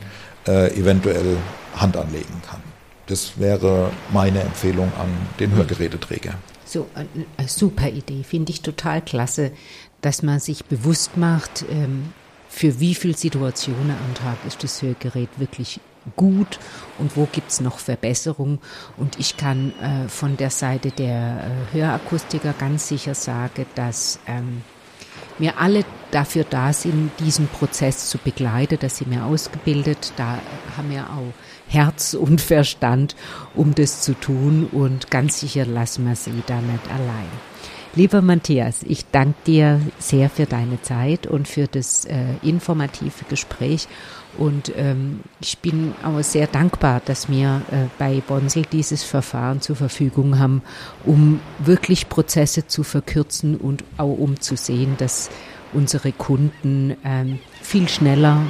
äh, 0.47 0.77
eventuell 0.79 1.37
Hand 1.75 1.97
anlegen 1.97 2.41
kann. 2.47 2.61
Das 3.07 3.33
wäre 3.37 3.89
meine 4.13 4.41
Empfehlung 4.41 4.91
an 4.99 5.09
den 5.39 5.55
Hörgeräteträger. 5.55 6.35
So, 6.71 6.85
eine 6.93 7.47
super 7.47 7.89
Idee, 7.89 8.21
finde 8.21 8.51
ich 8.51 8.61
total 8.61 9.01
klasse, 9.01 9.51
dass 10.01 10.21
man 10.21 10.39
sich 10.39 10.65
bewusst 10.65 11.17
macht, 11.17 11.65
ähm, 11.67 12.13
für 12.47 12.79
wie 12.79 12.93
viele 12.93 13.17
Situationen 13.17 13.89
am 13.89 14.13
Tag 14.13 14.37
ist 14.45 14.63
das 14.63 14.79
Hörgerät 14.83 15.29
wirklich 15.37 15.79
gut 16.15 16.59
und 16.99 17.17
wo 17.17 17.27
gibt 17.31 17.49
es 17.49 17.59
noch 17.59 17.79
Verbesserungen. 17.79 18.59
Und 18.97 19.19
ich 19.19 19.35
kann 19.35 19.73
äh, 19.79 20.07
von 20.09 20.37
der 20.37 20.51
Seite 20.51 20.91
der 20.91 21.43
äh, 21.73 21.75
Hörakustiker 21.75 22.53
ganz 22.53 22.87
sicher 22.87 23.15
sagen, 23.15 23.65
dass 23.73 24.19
ähm, 24.27 24.61
wir 25.39 25.57
alle 25.57 25.85
dafür 26.11 26.43
da 26.43 26.71
sind, 26.71 27.11
diesen 27.19 27.47
Prozess 27.47 28.09
zu 28.09 28.19
begleiten. 28.19 28.77
Da 28.79 28.89
sind 28.89 29.09
wir 29.09 29.25
ausgebildet, 29.25 30.13
da 30.17 30.37
haben 30.77 30.91
wir 30.91 31.09
auch 31.09 31.33
Herz 31.69 32.13
und 32.13 32.41
Verstand, 32.41 33.15
um 33.55 33.73
das 33.75 34.01
zu 34.01 34.13
tun 34.13 34.67
und 34.71 35.09
ganz 35.09 35.39
sicher 35.39 35.65
lassen 35.65 36.05
wir 36.05 36.15
sie 36.15 36.43
da 36.47 36.59
nicht 36.59 36.91
allein. 36.91 37.29
Lieber 37.95 38.21
Matthias, 38.21 38.83
ich 38.83 39.05
danke 39.11 39.35
dir 39.47 39.81
sehr 39.97 40.29
für 40.29 40.45
deine 40.45 40.79
Zeit 40.81 41.25
und 41.25 41.47
für 41.47 41.67
das 41.67 42.05
äh, 42.05 42.35
informative 42.43 43.25
Gespräch. 43.27 43.87
Und 44.37 44.71
ähm, 44.77 45.21
ich 45.41 45.57
bin 45.57 45.93
auch 46.03 46.21
sehr 46.21 46.45
dankbar, 46.45 47.01
dass 47.03 47.29
wir 47.29 47.61
äh, 47.71 47.87
bei 47.97 48.21
Bonsel 48.25 48.63
dieses 48.71 49.03
Verfahren 49.03 49.61
zur 49.61 49.75
Verfügung 49.75 50.37
haben, 50.37 50.61
um 51.03 51.39
wirklich 51.57 52.09
Prozesse 52.09 52.67
zu 52.67 52.83
verkürzen 52.83 53.57
und 53.57 53.83
auch 53.97 54.15
um 54.15 54.39
zu 54.39 54.55
sehen, 54.55 54.95
dass 54.99 55.31
unsere 55.73 56.11
Kunden 56.11 56.95
ähm, 57.03 57.39
viel 57.61 57.89
schneller 57.89 58.43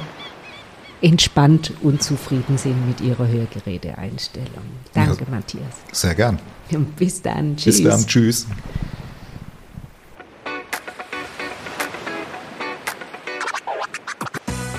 entspannt 1.02 1.72
und 1.82 2.02
zufrieden 2.02 2.58
sind 2.58 2.86
mit 2.86 3.00
ihrer 3.00 3.26
Hörgeräteeinstellung. 3.26 4.64
Danke, 4.92 5.24
ja, 5.24 5.30
Matthias. 5.30 5.74
Sehr 5.92 6.14
gern. 6.14 6.38
Und 6.72 6.94
bis 6.96 7.22
dann. 7.22 7.56
Tschüss. 7.56 7.82
Bis 7.82 7.84
dann. 7.84 8.06
Tschüss. 8.06 8.46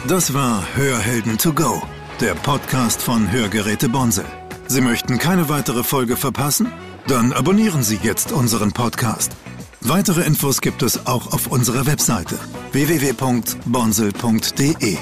Das 0.07 0.33
war 0.33 0.63
Hörhelden 0.75 1.37
to 1.37 1.53
go, 1.53 1.81
der 2.19 2.33
Podcast 2.33 2.99
von 3.01 3.31
Hörgeräte 3.31 3.87
Bonsel. 3.87 4.25
Sie 4.67 4.81
möchten 4.81 5.19
keine 5.19 5.47
weitere 5.47 5.83
Folge 5.83 6.17
verpassen? 6.17 6.71
Dann 7.07 7.33
abonnieren 7.33 7.83
Sie 7.83 7.99
jetzt 8.01 8.31
unseren 8.31 8.71
Podcast. 8.71 9.31
Weitere 9.81 10.21
Infos 10.21 10.61
gibt 10.61 10.81
es 10.83 11.07
auch 11.07 11.33
auf 11.33 11.47
unserer 11.47 11.85
Webseite 11.85 12.39
www.bonsel.de. 12.71 14.97